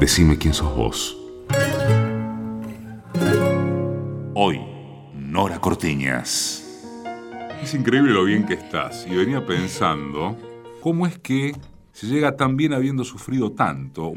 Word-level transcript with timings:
Decime 0.00 0.36
quién 0.36 0.52
sos 0.52 0.76
vos. 0.76 1.16
Hoy, 4.34 4.60
Nora 5.14 5.58
Cortiñas. 5.58 6.62
Es 7.62 7.72
increíble 7.72 8.12
lo 8.12 8.24
bien 8.24 8.44
que 8.44 8.52
estás. 8.52 9.06
Y 9.10 9.16
venía 9.16 9.46
pensando, 9.46 10.36
¿cómo 10.82 11.06
es 11.06 11.18
que 11.18 11.56
se 11.92 12.08
llega 12.08 12.36
tan 12.36 12.58
bien 12.58 12.74
habiendo 12.74 13.04
sufrido 13.04 13.52
tanto? 13.52 14.12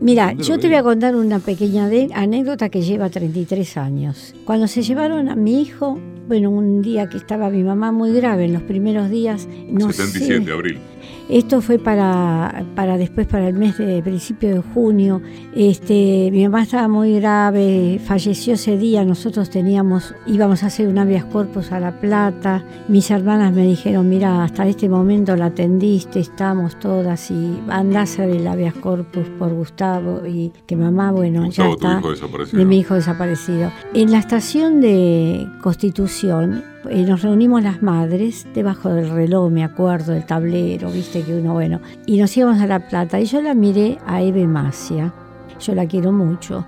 Mira, 0.00 0.32
yo 0.32 0.58
te 0.58 0.68
voy 0.68 0.76
a 0.76 0.82
contar 0.82 1.14
una 1.14 1.38
pequeña 1.38 1.90
anécdota 2.14 2.70
que 2.70 2.80
lleva 2.80 3.10
33 3.10 3.76
años. 3.76 4.34
Cuando 4.46 4.66
se 4.66 4.80
llevaron 4.80 5.28
a 5.28 5.36
mi 5.36 5.60
hijo, 5.60 6.00
bueno, 6.26 6.50
un 6.50 6.80
día 6.80 7.10
que 7.10 7.18
estaba 7.18 7.50
mi 7.50 7.62
mamá 7.62 7.92
muy 7.92 8.12
grave 8.12 8.46
en 8.46 8.54
los 8.54 8.62
primeros 8.62 9.10
días, 9.10 9.46
no 9.68 9.92
77 9.92 10.40
de 10.40 10.52
abril. 10.52 10.80
Esto 11.28 11.60
fue 11.60 11.78
para, 11.78 12.64
para 12.76 12.96
después, 12.96 13.26
para 13.26 13.48
el 13.48 13.54
mes 13.54 13.78
de 13.78 14.00
principio 14.00 14.54
de 14.54 14.60
junio. 14.60 15.20
Este, 15.56 16.28
mi 16.30 16.44
mamá 16.44 16.62
estaba 16.62 16.86
muy 16.86 17.18
grave, 17.18 18.00
falleció 18.04 18.54
ese 18.54 18.78
día. 18.78 19.04
Nosotros 19.04 19.50
teníamos, 19.50 20.14
íbamos 20.26 20.62
a 20.62 20.66
hacer 20.66 20.86
un 20.86 20.98
habeas 20.98 21.24
corpus 21.24 21.72
a 21.72 21.80
La 21.80 22.00
Plata. 22.00 22.64
Mis 22.88 23.10
hermanas 23.10 23.52
me 23.52 23.66
dijeron, 23.66 24.08
mira, 24.08 24.44
hasta 24.44 24.68
este 24.68 24.88
momento 24.88 25.34
la 25.34 25.46
atendiste, 25.46 26.20
estamos 26.20 26.78
todas 26.78 27.30
y 27.32 27.58
andás 27.68 27.96
a 27.96 28.02
hacer 28.22 28.30
el 28.30 28.46
habeas 28.46 28.74
corpus 28.74 29.26
por 29.36 29.52
Gustavo 29.52 30.24
y 30.26 30.52
que 30.66 30.76
mamá, 30.76 31.10
bueno, 31.10 31.50
ya 31.50 31.70
está. 31.70 31.94
Tu 31.94 31.98
hijo 31.98 32.10
desaparecido. 32.10 32.58
De 32.58 32.64
mi 32.64 32.78
hijo 32.78 32.94
desaparecido. 32.94 33.72
En 33.94 34.12
la 34.12 34.18
estación 34.18 34.80
de 34.80 35.48
Constitución 35.60 36.62
nos 36.90 37.22
reunimos 37.22 37.62
las 37.62 37.82
madres 37.82 38.46
debajo 38.54 38.90
del 38.90 39.10
reloj, 39.10 39.50
me 39.50 39.64
acuerdo, 39.64 40.12
del 40.12 40.26
tablero, 40.26 40.90
viste 40.90 41.22
que 41.22 41.34
uno, 41.34 41.54
bueno, 41.54 41.80
y 42.06 42.18
nos 42.18 42.36
íbamos 42.36 42.60
a 42.60 42.66
La 42.66 42.88
Plata 42.88 43.20
y 43.20 43.26
yo 43.26 43.40
la 43.40 43.54
miré 43.54 43.98
a 44.06 44.22
Eve 44.22 44.46
Macia, 44.46 45.12
yo 45.60 45.74
la 45.74 45.86
quiero 45.86 46.12
mucho, 46.12 46.64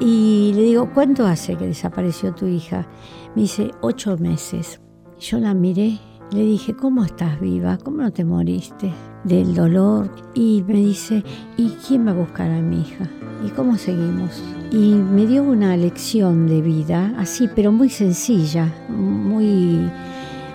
y 0.00 0.52
le 0.54 0.62
digo, 0.62 0.90
¿cuánto 0.94 1.26
hace 1.26 1.56
que 1.56 1.66
desapareció 1.66 2.32
tu 2.34 2.46
hija? 2.46 2.86
Me 3.34 3.42
dice, 3.42 3.70
ocho 3.80 4.16
meses. 4.16 4.80
Yo 5.18 5.38
la 5.38 5.54
miré, 5.54 5.98
le 6.30 6.42
dije, 6.42 6.74
¿cómo 6.74 7.04
estás 7.04 7.40
viva? 7.40 7.78
¿Cómo 7.78 8.02
no 8.02 8.12
te 8.12 8.24
moriste 8.24 8.92
del 9.24 9.54
dolor? 9.54 10.14
Y 10.34 10.62
me 10.66 10.74
dice, 10.74 11.24
¿y 11.56 11.70
quién 11.86 12.06
va 12.06 12.12
a 12.12 12.14
buscar 12.14 12.50
a 12.50 12.60
mi 12.62 12.82
hija? 12.82 13.08
¿Y 13.44 13.50
cómo 13.50 13.76
seguimos? 13.76 14.42
y 14.70 14.94
me 14.94 15.26
dio 15.26 15.42
una 15.42 15.76
lección 15.76 16.46
de 16.46 16.60
vida, 16.60 17.14
así, 17.16 17.48
pero 17.54 17.72
muy 17.72 17.88
sencilla, 17.88 18.72
muy 18.88 19.90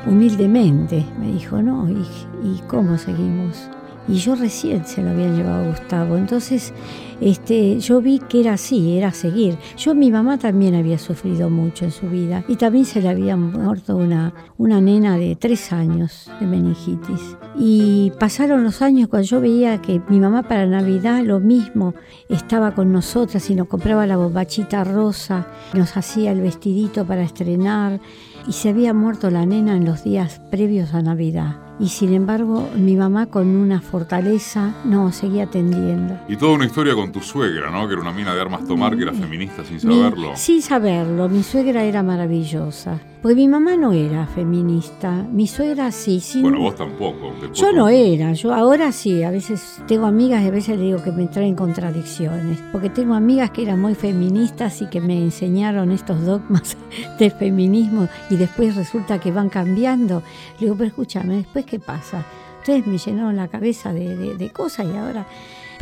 humildemente. 0.06 1.04
Me 1.20 1.32
dijo, 1.32 1.62
no, 1.62 1.90
¿y, 1.90 2.06
y 2.44 2.62
cómo 2.68 2.98
seguimos? 2.98 3.70
Y 4.08 4.16
yo 4.16 4.36
recién 4.36 4.86
se 4.86 5.02
lo 5.02 5.12
había 5.12 5.30
llevado 5.30 5.64
a 5.64 5.68
Gustavo. 5.68 6.18
Entonces, 6.18 6.74
este, 7.22 7.80
yo 7.80 8.02
vi 8.02 8.20
que 8.20 8.42
era 8.42 8.54
así, 8.54 8.98
era 8.98 9.12
seguir. 9.12 9.58
Yo, 9.78 9.96
mi 9.96 10.12
mamá 10.12 10.38
también 10.38 10.76
había 10.76 10.98
sufrido 10.98 11.50
mucho 11.50 11.86
en 11.86 11.92
su 11.92 12.10
vida 12.10 12.44
y 12.48 12.58
también 12.58 12.86
se 12.86 13.02
le 13.02 13.10
había 13.10 13.38
muerto 13.38 13.96
una, 13.96 14.34
una 14.58 14.82
nena 14.82 15.18
de 15.18 15.36
tres 15.36 15.72
años 15.72 16.30
de 16.40 16.46
meningitis. 16.46 17.38
Y 17.58 18.12
pasaron 18.20 18.64
los 18.64 18.82
años 18.82 19.08
cuando 19.08 19.28
yo 19.28 19.40
veía 19.40 19.82
que 19.82 20.02
mi 20.10 20.20
mamá 20.20 20.44
para 20.44 20.66
Navidad 20.66 21.24
lo 21.24 21.40
mismo 21.40 21.94
estaba 22.28 22.74
con 22.74 22.92
nosotras 22.92 23.50
y 23.50 23.56
nos 23.56 23.68
compraba 23.68 24.06
la 24.06 24.18
bombachita 24.18 24.84
rosa, 24.84 25.48
nos 25.74 25.96
hacía 25.96 26.32
el 26.32 26.42
vestidito 26.42 27.06
para 27.06 27.24
estrenar 27.24 28.02
y 28.48 28.54
se 28.54 28.70
había 28.70 28.94
muerto 28.94 29.30
la 29.30 29.46
nena 29.46 29.76
en 29.76 29.86
los 29.86 30.04
días 30.04 30.42
previos 30.52 30.94
a 30.94 31.02
Navidad 31.02 31.58
y 31.80 31.90
sin 31.90 32.14
embargo 32.14 32.70
mi 32.76 32.96
mamá 32.96 33.26
con 33.28 33.48
una 33.48 33.82
fortaleza 33.82 34.74
no 34.86 35.12
seguía 35.12 35.44
atendiendo. 35.44 36.20
Y 36.28 36.36
toda 36.36 36.54
una 36.54 36.66
historia 36.66 36.94
con 36.96 37.12
tu 37.12 37.22
suegra, 37.22 37.72
¿no? 37.72 37.88
Que 37.88 37.94
era 37.94 38.02
una 38.02 38.12
mina 38.12 38.34
de 38.34 38.42
armas 38.42 38.66
tomar, 38.68 38.96
que 38.96 39.04
era 39.04 39.14
feminista 39.14 39.64
sin 39.66 39.80
saberlo. 39.80 40.34
sin 40.36 40.62
saberlo, 40.62 41.30
mi 41.30 41.44
suegra 41.44 41.84
era 41.84 42.04
maravillosa. 42.04 43.00
Porque 43.24 43.36
mi 43.36 43.48
mamá 43.48 43.78
no 43.78 43.94
era 43.94 44.28
feminista, 44.28 45.10
mi 45.32 45.48
suegra 45.48 45.94
sí, 45.94 46.20
sí. 46.20 46.42
Bueno, 46.42 46.60
vos 46.60 46.76
tampoco. 46.76 47.32
Yo 47.54 47.72
no 47.72 47.88
era, 47.88 48.34
yo 48.34 48.54
ahora 48.54 48.92
sí, 48.92 49.24
a 49.24 49.32
veces 49.32 49.82
tengo 49.88 50.08
amigas 50.08 50.44
y 50.44 50.48
a 50.48 50.52
veces 50.52 50.78
le 50.78 50.84
digo 50.84 51.02
que 51.02 51.14
me 51.14 51.28
traen 51.28 51.56
contradicciones, 51.56 52.62
porque 52.74 52.90
tengo 52.90 53.14
amigas 53.14 53.52
que 53.52 53.64
eran 53.64 53.80
muy 53.80 53.96
feministas 53.96 54.82
y 54.82 54.88
que 54.88 55.00
me 55.00 55.18
enseñaron 55.18 55.92
estos 55.92 56.26
dogmas 56.26 56.76
del 57.18 57.32
feminismo 57.32 58.10
y 58.30 58.36
después 58.36 58.76
resulta 58.76 59.22
que 59.22 59.32
van 59.32 59.48
cambiando. 59.48 60.22
Le 60.60 60.66
digo, 60.66 60.76
pero 60.76 60.90
escúchame, 60.90 61.38
después 61.38 61.66
qué 61.66 61.80
pasa? 61.80 62.26
Ustedes 62.58 62.86
me 62.86 62.98
llenaron 62.98 63.38
la 63.38 63.48
cabeza 63.48 63.94
de, 63.94 64.52
cosas 64.54 64.86
y 64.94 64.98
ahora... 64.98 65.26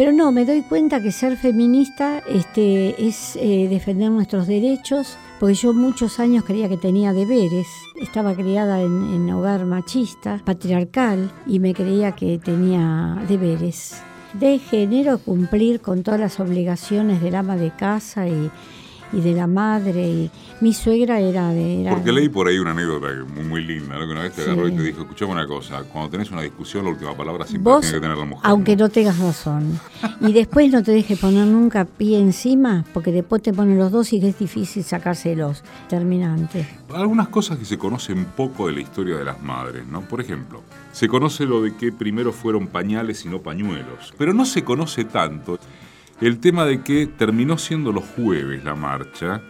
Pero 0.01 0.13
no, 0.13 0.31
me 0.31 0.45
doy 0.45 0.63
cuenta 0.63 0.99
que 0.99 1.11
ser 1.11 1.37
feminista 1.37 2.23
este, 2.27 3.05
es 3.05 3.35
eh, 3.35 3.67
defender 3.69 4.09
nuestros 4.09 4.47
derechos, 4.47 5.15
porque 5.39 5.53
yo 5.53 5.73
muchos 5.73 6.19
años 6.19 6.43
creía 6.43 6.67
que 6.67 6.77
tenía 6.77 7.13
deberes. 7.13 7.67
Estaba 8.01 8.33
criada 8.33 8.81
en, 8.81 9.13
en 9.13 9.29
hogar 9.29 9.63
machista, 9.67 10.41
patriarcal, 10.43 11.31
y 11.45 11.59
me 11.59 11.75
creía 11.75 12.13
que 12.13 12.39
tenía 12.39 13.23
deberes 13.27 14.01
de 14.33 14.57
género, 14.57 15.19
cumplir 15.19 15.81
con 15.81 16.01
todas 16.01 16.19
las 16.19 16.39
obligaciones 16.39 17.21
del 17.21 17.35
ama 17.35 17.55
de 17.55 17.69
casa 17.69 18.27
y, 18.27 18.49
y 19.13 19.21
de 19.21 19.33
la 19.33 19.47
madre. 19.47 20.07
Y 20.07 20.31
mi 20.61 20.73
suegra 20.73 21.19
era 21.19 21.49
de... 21.49 21.87
Porque 21.89 22.11
leí 22.11 22.29
por 22.29 22.47
ahí 22.47 22.57
una 22.57 22.71
anécdota 22.71 23.07
muy, 23.33 23.43
muy 23.43 23.63
linda, 23.63 23.97
¿no? 23.97 24.05
que 24.05 24.11
una 24.11 24.21
vez 24.21 24.33
te 24.33 24.43
agarró 24.43 24.67
y 24.67 24.71
te 24.71 24.83
dijo, 24.83 25.01
escuchame 25.01 25.31
una 25.31 25.47
cosa, 25.47 25.83
cuando 25.83 26.09
tenés 26.09 26.31
una 26.31 26.41
discusión 26.41 26.85
la 26.85 26.91
última 26.91 27.15
palabra 27.15 27.45
siempre 27.45 27.73
tiene 27.81 27.93
que 27.93 28.01
tener 28.01 28.17
la 28.17 28.25
mujer. 28.25 28.49
Aunque 28.49 28.75
no 28.75 28.89
tengas 28.89 29.19
razón. 29.19 29.79
y 30.21 30.33
después 30.33 30.71
no 30.71 30.83
te 30.83 30.91
dejes 30.91 31.19
poner 31.19 31.47
nunca 31.47 31.85
pie 31.85 32.19
encima, 32.19 32.85
porque 32.93 33.11
después 33.11 33.41
te 33.41 33.53
ponen 33.53 33.77
los 33.77 33.91
dos 33.91 34.13
y 34.13 34.25
es 34.25 34.37
difícil 34.37 34.83
sacárselos. 34.83 35.63
Terminante. 35.89 36.67
Algunas 36.93 37.27
cosas 37.29 37.57
que 37.57 37.65
se 37.65 37.77
conocen 37.77 38.25
poco 38.25 38.67
de 38.67 38.73
la 38.73 38.81
historia 38.81 39.17
de 39.17 39.25
las 39.25 39.41
madres, 39.41 39.85
¿no? 39.87 40.01
Por 40.01 40.21
ejemplo, 40.21 40.61
se 40.91 41.07
conoce 41.07 41.45
lo 41.45 41.61
de 41.61 41.75
que 41.75 41.91
primero 41.91 42.31
fueron 42.31 42.67
pañales 42.67 43.25
y 43.25 43.29
no 43.29 43.39
pañuelos, 43.39 44.13
pero 44.17 44.33
no 44.33 44.45
se 44.45 44.63
conoce 44.63 45.05
tanto 45.05 45.59
el 46.21 46.39
tema 46.39 46.65
de 46.65 46.81
que 46.81 47.07
terminó 47.07 47.57
siendo 47.57 47.91
los 47.91 48.05
jueves 48.15 48.63
la 48.63 48.75
marcha, 48.75 49.41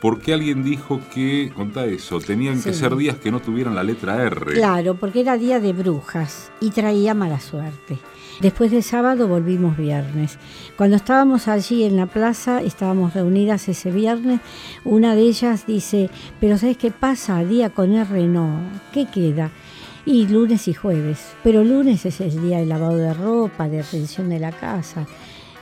porque 0.00 0.32
alguien 0.32 0.64
dijo 0.64 1.00
que, 1.12 1.52
contá 1.54 1.84
eso, 1.84 2.20
tenían 2.20 2.62
que 2.62 2.72
ser 2.72 2.96
días 2.96 3.16
que 3.16 3.30
no 3.30 3.40
tuvieran 3.40 3.74
la 3.74 3.82
letra 3.82 4.22
R. 4.22 4.54
Claro, 4.54 4.94
porque 4.94 5.20
era 5.20 5.36
día 5.36 5.60
de 5.60 5.72
brujas 5.72 6.50
y 6.60 6.70
traía 6.70 7.14
mala 7.14 7.40
suerte. 7.40 7.98
Después 8.40 8.70
de 8.70 8.82
sábado 8.82 9.28
volvimos 9.28 9.76
viernes. 9.76 10.38
Cuando 10.76 10.96
estábamos 10.96 11.46
allí 11.46 11.84
en 11.84 11.96
la 11.96 12.06
plaza, 12.06 12.62
estábamos 12.62 13.14
reunidas 13.14 13.68
ese 13.68 13.90
viernes, 13.90 14.40
una 14.84 15.14
de 15.14 15.22
ellas 15.22 15.66
dice, 15.66 16.10
pero 16.40 16.58
¿sabes 16.58 16.76
qué 16.76 16.90
pasa? 16.90 17.44
Día 17.44 17.70
con 17.70 17.92
R 17.94 18.26
no, 18.26 18.58
¿qué 18.92 19.06
queda? 19.06 19.50
Y 20.04 20.26
lunes 20.26 20.66
y 20.66 20.74
jueves. 20.74 21.34
Pero 21.44 21.62
lunes 21.62 22.04
es 22.06 22.20
el 22.20 22.42
día 22.42 22.58
de 22.58 22.66
lavado 22.66 22.96
de 22.96 23.14
ropa, 23.14 23.68
de 23.68 23.80
atención 23.80 24.28
de 24.30 24.40
la 24.40 24.50
casa 24.50 25.06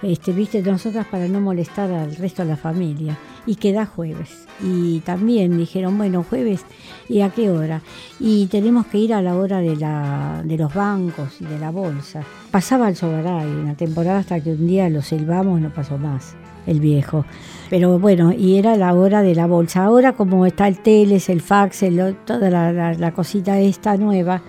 este, 0.03 0.33
viste, 0.33 0.63
nosotras 0.63 1.07
para 1.07 1.29
no 1.29 1.41
molestar 1.41 1.91
al 1.91 2.17
resto 2.17 2.43
de 2.43 2.49
la 2.49 2.57
familia. 2.57 3.19
Y 3.47 3.57
queda 3.57 3.87
jueves. 3.87 4.47
Y 4.63 5.01
también 5.01 5.57
dijeron, 5.57 5.97
bueno, 5.97 6.25
jueves, 6.29 6.65
¿y 7.09 7.23
a 7.23 7.31
qué 7.31 7.51
hora? 7.51 7.83
Y 8.19 8.47
tenemos 8.47 8.87
que 8.87 8.99
ir 8.99 9.15
a 9.15 9.23
la 9.23 9.35
hora 9.35 9.61
de, 9.61 9.77
la, 9.77 10.43
de 10.45 10.59
los 10.59 10.73
bancos 10.75 11.41
y 11.41 11.45
de 11.45 11.59
la 11.59 11.71
bolsa. 11.71 12.23
Pasaba 12.51 12.89
el 12.89 12.97
Sogaray 12.97 13.49
en 13.49 13.67
la 13.67 13.75
temporada 13.75 14.19
hasta 14.19 14.41
que 14.41 14.51
un 14.51 14.67
día 14.67 14.89
lo 14.91 15.03
silbamos 15.03 15.61
no 15.61 15.73
pasó 15.73 15.99
más 15.99 16.37
el 16.67 16.81
viejo. 16.81 17.25
Pero 17.69 17.99
bueno, 17.99 18.33
y 18.33 18.57
era 18.57 18.77
la 18.77 18.95
hora 18.95 19.23
de 19.23 19.35
la 19.35 19.47
bolsa. 19.47 19.85
Ahora 19.85 20.13
como 20.15 20.47
está 20.47 20.69
el 20.69 20.79
teles, 20.79 21.29
el 21.29 21.41
fax, 21.41 21.85
toda 22.25 22.51
la, 22.51 22.93
la, 22.95 23.13
cosita 23.13 23.59
esta 23.59 23.97
nueva, 23.97 24.43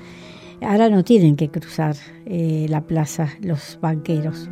ahora 0.62 0.90
no 0.90 1.04
tienen 1.04 1.36
que 1.36 1.50
cruzar 1.50 1.96
eh, 2.26 2.66
la 2.70 2.82
plaza 2.82 3.30
los 3.42 3.78
banqueros. 3.82 4.50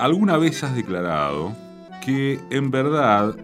alguna 0.00 0.38
vez 0.38 0.64
has 0.64 0.74
declarado 0.74 1.52
que 2.04 2.40
en 2.50 2.70
verdad 2.70 3.36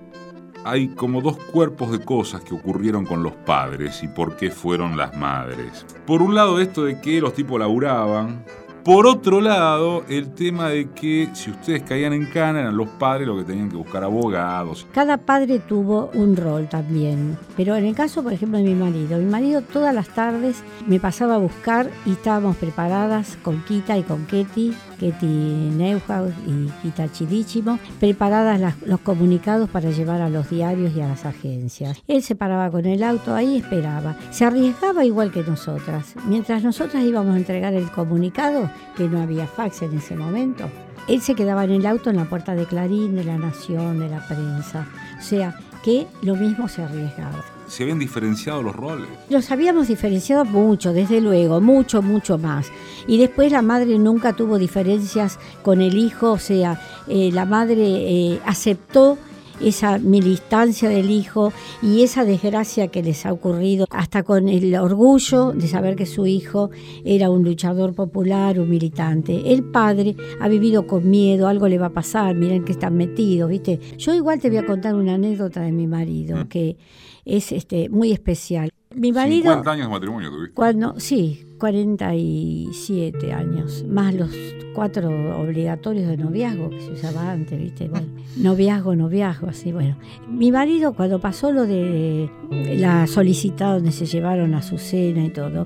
hay 0.65 0.89
como 0.89 1.21
dos 1.21 1.37
cuerpos 1.37 1.93
de 1.93 2.01
cosas 2.01 2.41
que 2.41 2.55
ocurrieron 2.55 3.05
con 3.05 3.23
los 3.23 3.35
padres 3.35 4.03
y 4.03 4.09
por 4.09 4.37
qué 4.37 4.51
fueron 4.51 4.97
las 4.97 5.17
madres. 5.17 5.85
Por 6.07 6.23
un 6.23 6.35
lado 6.35 6.59
esto 6.59 6.85
de 6.85 7.01
que 7.01 7.21
los 7.21 7.35
tipos 7.35 7.61
laburaban, 7.61 8.45
por 8.87 9.05
otro 9.09 9.41
lado, 9.41 10.05
el 10.09 10.33
tema 10.33 10.69
de 10.69 10.89
que 10.93 11.29
si 11.33 11.51
ustedes 11.51 11.83
caían 11.83 12.13
en 12.13 12.27
cana 12.27 12.61
eran 12.61 12.77
los 12.77 12.89
padres 12.89 13.27
los 13.27 13.37
que 13.39 13.45
tenían 13.45 13.69
que 13.69 13.77
buscar 13.77 14.05
abogados. 14.05 14.87
Cada 14.93 15.17
padre 15.17 15.59
tuvo 15.59 16.09
un 16.15 16.37
rol 16.37 16.69
también. 16.69 17.37
Pero 17.57 17.75
en 17.75 17.85
el 17.85 17.97
caso, 17.97 18.23
por 18.23 18.33
ejemplo, 18.33 18.59
de 18.59 18.65
mi 18.65 18.77
marido, 18.77 19.19
mi 19.19 19.25
marido 19.25 19.63
todas 19.63 19.93
las 19.93 20.09
tardes 20.11 20.63
me 20.87 21.01
pasaba 21.01 21.35
a 21.35 21.39
buscar 21.39 21.91
y 22.05 22.13
estábamos 22.13 22.55
preparadas 22.59 23.37
con 23.43 23.61
Kita 23.65 23.99
y 23.99 24.05
con 24.05 24.25
Ketty 24.27 24.73
Ketty 24.99 25.27
Neuhaus 25.27 26.33
y 26.47 26.87
Hitachi 26.87 27.27
Dichimo, 27.27 27.79
preparadas 28.01 28.75
los 28.85 29.01
comunicados 29.01 29.69
para 29.71 29.91
llevar 29.91 30.21
a 30.21 30.29
los 30.29 30.51
diarios 30.51 30.95
y 30.97 31.01
a 31.01 31.09
las 31.09 31.25
agencias. 31.25 32.03
Él 32.07 32.23
se 32.23 32.35
paraba 32.35 32.71
con 32.71 32.87
el 32.87 33.03
auto 33.03 33.35
ahí 33.35 33.57
esperaba. 33.57 34.17
Se 34.31 34.45
arriesgaba 34.45 35.05
igual 35.05 35.31
que 35.31 35.43
nosotras. 35.43 36.15
Mientras 36.27 36.63
nosotras 36.63 37.03
íbamos 37.05 37.35
a 37.35 37.39
entregar 37.39 37.75
el 37.75 37.91
comunicado, 37.91 38.71
que 38.97 39.09
no 39.09 39.21
había 39.21 39.47
fax 39.47 39.83
en 39.83 39.97
ese 39.97 40.17
momento, 40.17 40.71
él 41.09 41.21
se 41.21 41.35
quedaba 41.35 41.65
en 41.65 41.73
el 41.73 41.87
auto 41.87 42.11
en 42.11 42.17
la 42.17 42.25
puerta 42.25 42.55
de 42.55 42.67
Clarín, 42.67 43.15
de 43.15 43.25
la 43.25 43.39
Nación, 43.39 44.01
de 44.01 44.09
la 44.09 44.27
prensa. 44.27 44.87
O 45.19 45.23
sea, 45.23 45.59
que 45.85 46.07
lo 46.23 46.35
mismo 46.35 46.69
se 46.69 46.83
arriesgaba. 46.83 47.56
¿Se 47.67 47.83
habían 47.83 47.99
diferenciado 47.99 48.63
los 48.63 48.75
roles? 48.75 49.09
Los 49.29 49.51
habíamos 49.51 49.89
diferenciado 49.89 50.45
mucho, 50.45 50.93
desde 50.93 51.21
luego, 51.21 51.61
mucho, 51.61 52.03
mucho 52.03 52.39
más. 52.39 52.71
Y 53.07 53.19
después 53.19 53.51
la 53.51 53.63
madre 53.63 53.99
nunca 53.99 54.35
tuvo 54.35 54.59
diferencias 54.59 55.39
con 55.63 55.81
el 55.81 55.97
hijo, 55.97 56.33
o 56.33 56.39
sea, 56.39 56.81
eh, 57.09 57.31
la 57.33 57.45
madre 57.45 57.85
eh, 57.85 58.41
aceptó 58.45 59.19
esa 59.61 59.99
militancia 59.99 60.89
del 60.89 61.11
hijo 61.11 61.53
y 61.83 62.03
esa 62.03 62.25
desgracia 62.25 62.89
que 62.89 63.03
les 63.03 63.25
ha 63.27 63.33
ocurrido, 63.33 63.87
hasta 63.91 64.23
con 64.23 64.49
el 64.49 64.75
orgullo 64.77 65.53
de 65.53 65.67
saber 65.67 65.97
que 65.97 66.07
su 66.07 66.27
hijo 66.27 66.71
era 67.05 67.31
un 67.31 67.43
luchador 67.43 67.95
popular, 67.95 68.61
un 68.61 68.69
militante. 68.69 69.53
El 69.53 69.65
padre 69.65 70.15
ha 70.41 70.49
vivido 70.49 70.87
con 70.87 71.09
miedo, 71.09 71.49
algo 71.49 71.69
le 71.69 71.79
va 71.79 71.87
a 71.87 71.93
pasar, 71.93 72.35
miren 72.35 72.65
que 72.65 72.73
están 72.73 72.97
metidos, 72.97 73.51
¿viste? 73.51 73.81
Yo 73.97 74.15
igual 74.15 74.41
te 74.41 74.49
voy 74.49 74.59
a 74.59 74.67
contar 74.67 74.95
una 74.95 75.15
anécdota 75.15 75.63
de 75.63 75.73
mi 75.73 75.87
marido, 75.87 76.37
mm. 76.37 76.49
que 76.49 76.77
es 77.27 77.53
este, 77.53 77.91
muy 77.91 78.13
especial. 78.13 78.71
Mi 78.95 79.13
marido... 79.13 79.51
50 79.51 79.71
años 79.71 79.87
de 79.89 79.93
matrimonio 79.93 80.31
tuviste. 80.31 80.55
Cuando, 80.55 80.99
sí, 80.99 81.45
47 81.59 83.33
años, 83.33 83.85
más 83.87 84.15
los 84.15 84.31
cuatro 84.75 85.09
obligatorios 85.41 86.07
de 86.07 86.17
noviazgo 86.17 86.71
que 86.71 86.81
se 86.81 86.93
usaba 86.93 87.33
antes, 87.33 87.59
¿viste? 87.59 87.91
noviazgo, 88.37 88.95
noviazgo, 88.95 89.49
así, 89.49 89.73
bueno. 89.73 89.97
Mi 90.29 90.53
marido, 90.53 90.95
cuando 90.95 91.19
pasó 91.19 91.51
lo 91.51 91.67
de 91.67 92.31
la 92.51 93.07
solicitada 93.07 93.75
donde 93.75 93.93
se 93.93 94.07
llevaron 94.07 94.55
a 94.55 94.63
su 94.63 94.79
cena 94.79 95.25
y 95.25 95.31
todo, 95.31 95.65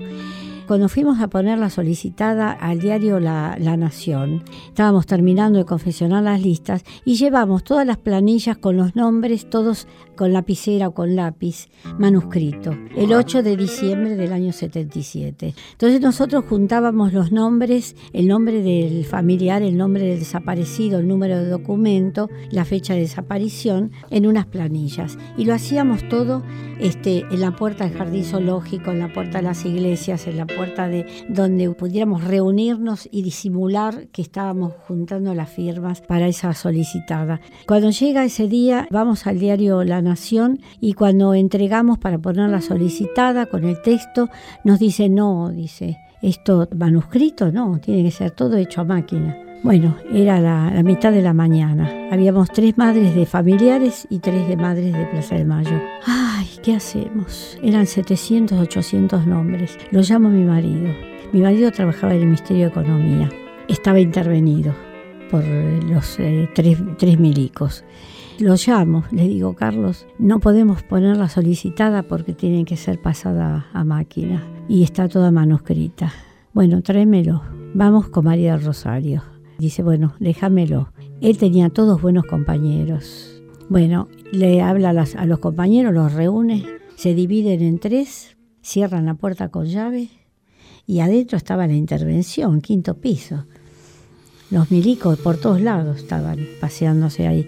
cuando 0.67 0.89
fuimos 0.89 1.19
a 1.19 1.27
poner 1.27 1.57
la 1.57 1.69
solicitada 1.69 2.51
al 2.51 2.79
diario 2.79 3.19
la, 3.19 3.57
Nación, 3.71 4.43
estábamos 4.67 5.05
terminando 5.05 5.57
de 5.57 5.65
confeccionar 5.65 6.23
las 6.23 6.41
listas 6.41 6.83
y 7.05 7.15
llevamos 7.15 7.63
todas 7.63 7.85
las 7.85 7.97
planillas 7.97 8.57
con 8.57 8.77
los 8.77 8.95
nombres, 8.95 9.49
todos 9.49 9.87
con 10.15 10.33
lapicera 10.33 10.89
o 10.89 10.93
con 10.93 11.15
lápiz, 11.15 11.69
manuscrito, 11.97 12.75
el 12.95 13.13
8 13.13 13.43
de 13.43 13.57
diciembre 13.57 14.15
del 14.15 14.33
año 14.33 14.51
77. 14.51 15.55
Entonces 15.71 16.01
nosotros 16.01 16.45
juntábamos 16.47 17.13
los 17.13 17.31
nombres, 17.31 17.95
el 18.13 18.27
nombre 18.27 18.61
del 18.61 19.05
familiar, 19.05 19.63
el 19.63 19.77
nombre 19.77 20.03
del 20.03 20.19
desaparecido, 20.19 20.99
el 20.99 21.07
número 21.07 21.37
de 21.37 21.47
documento, 21.47 22.29
la 22.51 22.65
fecha 22.65 22.93
de 22.93 23.01
desaparición, 23.01 23.91
en 24.09 24.27
unas 24.27 24.45
planillas. 24.45 25.17
Y 25.37 25.45
lo 25.45 25.53
hacíamos 25.53 26.07
todo 26.07 26.43
este, 26.79 27.19
en 27.31 27.41
la 27.41 27.55
puerta 27.55 27.85
del 27.87 27.97
jardín 27.97 28.25
zoológico, 28.25 28.91
en 28.91 28.99
la 28.99 29.11
puerta 29.11 29.39
de 29.39 29.45
las 29.45 29.65
iglesias, 29.65 30.27
en 30.27 30.37
la 30.37 30.45
puerta 30.45 30.60
de 30.61 31.05
donde 31.27 31.69
pudiéramos 31.71 32.23
reunirnos 32.23 33.09
y 33.11 33.23
disimular 33.23 34.07
que 34.07 34.21
estábamos 34.21 34.73
juntando 34.87 35.33
las 35.33 35.49
firmas 35.49 36.01
para 36.01 36.27
esa 36.27 36.53
solicitada. 36.53 37.41
Cuando 37.67 37.89
llega 37.89 38.23
ese 38.23 38.47
día, 38.47 38.87
vamos 38.91 39.25
al 39.25 39.39
diario 39.39 39.83
La 39.83 40.01
Nación 40.01 40.59
y 40.79 40.93
cuando 40.93 41.33
entregamos 41.33 41.97
para 41.97 42.19
poner 42.19 42.49
la 42.49 42.61
solicitada 42.61 43.47
con 43.47 43.63
el 43.63 43.81
texto, 43.81 44.29
nos 44.63 44.79
dice 44.79 45.09
no, 45.09 45.49
dice, 45.49 45.97
esto 46.21 46.67
manuscrito 46.75 47.51
no, 47.51 47.79
tiene 47.79 48.03
que 48.03 48.11
ser 48.11 48.31
todo 48.31 48.57
hecho 48.57 48.81
a 48.81 48.85
máquina. 48.85 49.50
Bueno, 49.63 49.95
era 50.11 50.41
la, 50.41 50.81
mitad 50.81 51.11
de 51.11 51.21
la 51.21 51.33
mañana. 51.33 51.87
Habíamos 52.11 52.49
tres 52.49 52.79
madres 52.79 53.13
de 53.13 53.27
familiares 53.27 54.07
y 54.09 54.17
tres 54.17 54.47
de 54.47 54.57
madres 54.57 54.91
de 54.91 55.05
Plaza 55.05 55.35
de 55.35 55.45
Mayo. 55.45 55.79
Ay, 56.07 56.47
¿qué 56.63 56.75
hacemos? 56.75 57.59
Eran 57.61 57.85
700, 57.85 58.59
800 58.59 59.27
nombres. 59.27 59.77
Lo 59.91 60.01
llamo 60.01 60.29
mi 60.29 60.43
marido. 60.45 60.89
Mi 61.31 61.41
marido 61.41 61.71
trabajaba 61.71 62.13
en 62.13 62.21
el 62.21 62.25
Ministerio 62.25 62.63
de 62.63 62.69
Economía. 62.71 63.29
Estaba 63.67 63.99
intervenido 63.99 64.73
por 65.29 65.43
los 65.45 66.19
eh, 66.19 66.49
tres, 66.55 66.79
tres 66.97 67.19
milicos. 67.19 67.83
Lo 68.39 68.55
llamo, 68.55 69.03
le 69.11 69.27
digo, 69.27 69.53
Carlos, 69.53 70.07
no 70.17 70.39
podemos 70.39 70.81
ponerla 70.81 71.29
solicitada 71.29 72.01
porque 72.01 72.33
tiene 72.33 72.65
que 72.65 72.77
ser 72.77 72.99
pasada 72.99 73.67
a 73.73 73.83
máquina 73.83 74.43
y 74.67 74.81
está 74.81 75.07
toda 75.07 75.29
manuscrita. 75.29 76.11
Bueno, 76.51 76.81
tráemelo. 76.81 77.43
Vamos 77.75 78.09
con 78.09 78.25
María 78.25 78.57
Rosario. 78.57 79.30
Dice, 79.61 79.83
bueno, 79.83 80.15
déjamelo. 80.19 80.91
Él 81.21 81.37
tenía 81.37 81.69
todos 81.69 82.01
buenos 82.01 82.25
compañeros. 82.25 83.43
Bueno, 83.69 84.07
le 84.31 84.59
habla 84.59 84.89
a, 84.89 85.25
los 85.27 85.37
compañeros, 85.37 85.93
los 85.93 86.13
reúne, 86.13 86.65
se 86.95 87.13
dividen 87.13 87.61
en 87.61 87.77
tres, 87.77 88.37
cierran 88.63 89.05
la 89.05 89.13
puerta 89.13 89.49
con 89.49 89.67
llave 89.67 90.09
y 90.87 91.01
adentro 91.01 91.37
estaba 91.37 91.67
la 91.67 91.75
intervención, 91.75 92.59
quinto 92.61 92.95
piso. 92.95 93.45
Los 94.49 94.71
milicos 94.71 95.19
por 95.19 95.37
todos 95.37 95.61
lados 95.61 95.97
estaban 95.97 96.39
paseándose 96.59 97.27
ahí. 97.27 97.47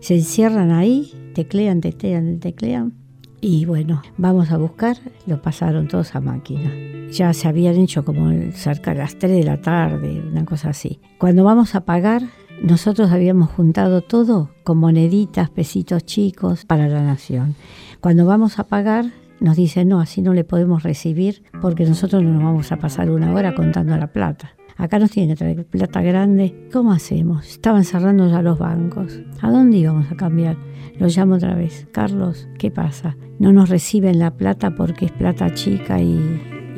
Se 0.00 0.14
encierran 0.14 0.70
ahí, 0.70 1.12
teclean, 1.34 1.82
teclean, 1.82 2.40
teclean. 2.40 2.94
Y 3.40 3.64
bueno, 3.64 4.02
vamos 4.18 4.50
a 4.50 4.58
buscar, 4.58 4.98
lo 5.26 5.40
pasaron 5.40 5.88
todos 5.88 6.14
a 6.14 6.20
máquina. 6.20 6.70
Ya 7.10 7.32
se 7.32 7.48
habían 7.48 7.76
hecho 7.76 8.04
como 8.04 8.30
cerca 8.52 8.92
de 8.92 8.98
las 8.98 9.18
3 9.18 9.32
de 9.32 9.44
la 9.44 9.60
tarde, 9.60 10.22
una 10.30 10.44
cosa 10.44 10.70
así. 10.70 11.00
Cuando 11.18 11.42
vamos 11.42 11.74
a 11.74 11.86
pagar, 11.86 12.22
nosotros 12.62 13.10
habíamos 13.10 13.50
juntado 13.50 14.02
todo 14.02 14.50
con 14.62 14.76
moneditas, 14.76 15.48
pesitos 15.48 16.04
chicos 16.04 16.66
para 16.66 16.88
la 16.88 17.02
nación. 17.02 17.54
Cuando 18.00 18.26
vamos 18.26 18.58
a 18.58 18.64
pagar, 18.64 19.06
nos 19.40 19.56
dicen, 19.56 19.88
no, 19.88 20.00
así 20.00 20.20
no 20.20 20.34
le 20.34 20.44
podemos 20.44 20.82
recibir 20.82 21.42
porque 21.62 21.86
nosotros 21.86 22.22
no 22.22 22.34
nos 22.34 22.42
vamos 22.42 22.72
a 22.72 22.76
pasar 22.76 23.10
una 23.10 23.32
hora 23.32 23.54
contando 23.54 23.96
la 23.96 24.08
plata. 24.08 24.52
Acá 24.80 24.98
nos 24.98 25.10
tienen 25.10 25.36
que 25.36 25.38
traer 25.38 25.66
plata 25.66 26.00
grande. 26.00 26.68
¿Cómo 26.72 26.92
hacemos? 26.92 27.46
Estaban 27.46 27.84
cerrando 27.84 28.30
ya 28.30 28.40
los 28.40 28.58
bancos. 28.58 29.20
¿A 29.42 29.50
dónde 29.50 29.76
íbamos 29.76 30.10
a 30.10 30.16
cambiar? 30.16 30.56
Lo 30.98 31.06
llamo 31.06 31.34
otra 31.34 31.54
vez. 31.54 31.86
Carlos, 31.92 32.48
¿qué 32.58 32.70
pasa? 32.70 33.14
No 33.38 33.52
nos 33.52 33.68
reciben 33.68 34.18
la 34.18 34.30
plata 34.30 34.74
porque 34.74 35.04
es 35.04 35.12
plata 35.12 35.52
chica 35.52 36.00
y, 36.00 36.18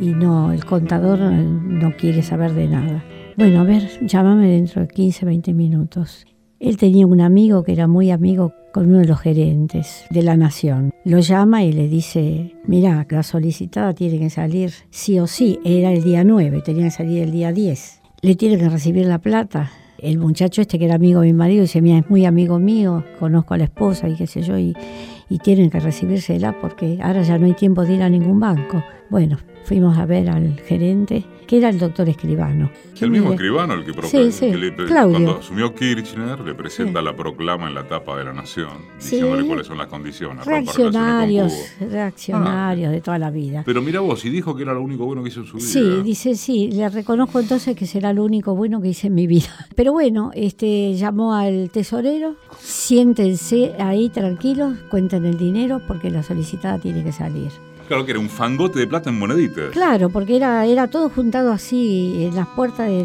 y 0.00 0.14
no, 0.14 0.52
el 0.52 0.64
contador 0.64 1.20
no 1.20 1.96
quiere 1.96 2.22
saber 2.22 2.54
de 2.54 2.66
nada. 2.66 3.04
Bueno, 3.36 3.60
a 3.60 3.64
ver, 3.64 3.88
llámame 4.04 4.48
dentro 4.48 4.82
de 4.82 4.88
15, 4.88 5.24
20 5.24 5.54
minutos. 5.54 6.26
Él 6.62 6.76
tenía 6.76 7.08
un 7.08 7.20
amigo 7.20 7.64
que 7.64 7.72
era 7.72 7.88
muy 7.88 8.12
amigo 8.12 8.54
con 8.72 8.86
uno 8.88 9.00
de 9.00 9.06
los 9.06 9.18
gerentes 9.18 10.04
de 10.10 10.22
la 10.22 10.36
nación. 10.36 10.92
Lo 11.04 11.18
llama 11.18 11.64
y 11.64 11.72
le 11.72 11.88
dice, 11.88 12.54
mira, 12.64 13.04
la 13.10 13.24
solicitada 13.24 13.94
tiene 13.94 14.20
que 14.20 14.30
salir 14.30 14.72
sí 14.90 15.18
o 15.18 15.26
sí. 15.26 15.58
Era 15.64 15.90
el 15.92 16.04
día 16.04 16.22
9, 16.22 16.62
tenía 16.64 16.84
que 16.84 16.92
salir 16.92 17.20
el 17.24 17.32
día 17.32 17.50
10. 17.50 18.00
Le 18.20 18.36
tiene 18.36 18.58
que 18.58 18.68
recibir 18.68 19.06
la 19.06 19.18
plata. 19.18 19.72
El 19.98 20.18
muchacho 20.18 20.62
este 20.62 20.78
que 20.78 20.84
era 20.84 20.94
amigo 20.94 21.22
de 21.22 21.26
mi 21.26 21.32
marido 21.32 21.62
dice, 21.62 21.82
mira, 21.82 21.98
es 21.98 22.08
muy 22.08 22.26
amigo 22.26 22.60
mío, 22.60 23.02
conozco 23.18 23.54
a 23.54 23.58
la 23.58 23.64
esposa 23.64 24.08
y 24.08 24.14
qué 24.14 24.28
sé 24.28 24.42
yo, 24.42 24.56
y, 24.56 24.76
y 25.28 25.38
tienen 25.38 25.68
que 25.68 25.80
recibírsela 25.80 26.60
porque 26.60 27.00
ahora 27.02 27.22
ya 27.22 27.38
no 27.38 27.46
hay 27.46 27.54
tiempo 27.54 27.84
de 27.84 27.94
ir 27.94 28.02
a 28.04 28.08
ningún 28.08 28.38
banco. 28.38 28.84
Bueno, 29.10 29.36
fuimos 29.64 29.98
a 29.98 30.06
ver 30.06 30.30
al 30.30 30.60
gerente, 30.60 31.24
que 31.52 31.58
era 31.58 31.68
el 31.68 31.78
doctor 31.78 32.08
Escribano. 32.08 32.70
El 32.98 33.10
mismo 33.10 33.32
Escribano, 33.32 33.74
el 33.74 33.84
que, 33.84 33.92
cuando 33.92 35.38
asumió 35.38 35.74
Kirchner, 35.74 36.40
le 36.40 36.54
presenta 36.54 37.02
la 37.02 37.14
proclama 37.14 37.68
en 37.68 37.74
la 37.74 37.86
tapa 37.86 38.16
de 38.16 38.24
la 38.24 38.32
Nación, 38.32 38.70
diciéndole 38.96 39.46
cuáles 39.46 39.66
son 39.66 39.76
las 39.76 39.88
condiciones. 39.88 40.46
Reaccionarios, 40.46 41.52
reaccionarios 41.78 42.90
de 42.90 43.02
toda 43.02 43.18
la 43.18 43.30
vida. 43.30 43.64
Pero 43.66 43.82
mira 43.82 44.00
vos, 44.00 44.24
y 44.24 44.30
dijo 44.30 44.56
que 44.56 44.62
era 44.62 44.72
lo 44.72 44.80
único 44.80 45.04
bueno 45.04 45.22
que 45.22 45.28
hizo 45.28 45.40
en 45.40 45.46
su 45.46 45.58
vida. 45.58 45.66
Sí, 45.66 46.00
dice, 46.02 46.36
sí, 46.36 46.70
le 46.72 46.88
reconozco 46.88 47.38
entonces 47.38 47.76
que 47.76 47.84
será 47.84 48.14
lo 48.14 48.24
único 48.24 48.54
bueno 48.54 48.80
que 48.80 48.88
hice 48.88 49.08
en 49.08 49.14
mi 49.14 49.26
vida. 49.26 49.50
Pero 49.76 49.92
bueno, 49.92 50.30
este 50.34 50.94
llamó 50.94 51.34
al 51.34 51.68
tesorero, 51.68 52.36
siéntense 52.60 53.74
ahí 53.78 54.08
tranquilos, 54.08 54.78
cuenten 54.90 55.26
el 55.26 55.36
dinero 55.36 55.82
porque 55.86 56.08
la 56.08 56.22
solicitada 56.22 56.78
tiene 56.78 57.04
que 57.04 57.12
salir. 57.12 57.50
Claro 57.88 58.04
que 58.04 58.12
era 58.12 58.20
un 58.20 58.28
fangote 58.28 58.78
de 58.78 58.86
plata 58.86 59.10
en 59.10 59.18
moneditas. 59.18 59.70
Claro, 59.70 60.08
porque 60.08 60.36
era, 60.36 60.64
era 60.66 60.88
todo 60.88 61.08
juntado 61.08 61.52
así 61.52 62.26
en 62.26 62.34
las 62.34 62.46
puertas 62.48 62.88
de, 62.88 63.02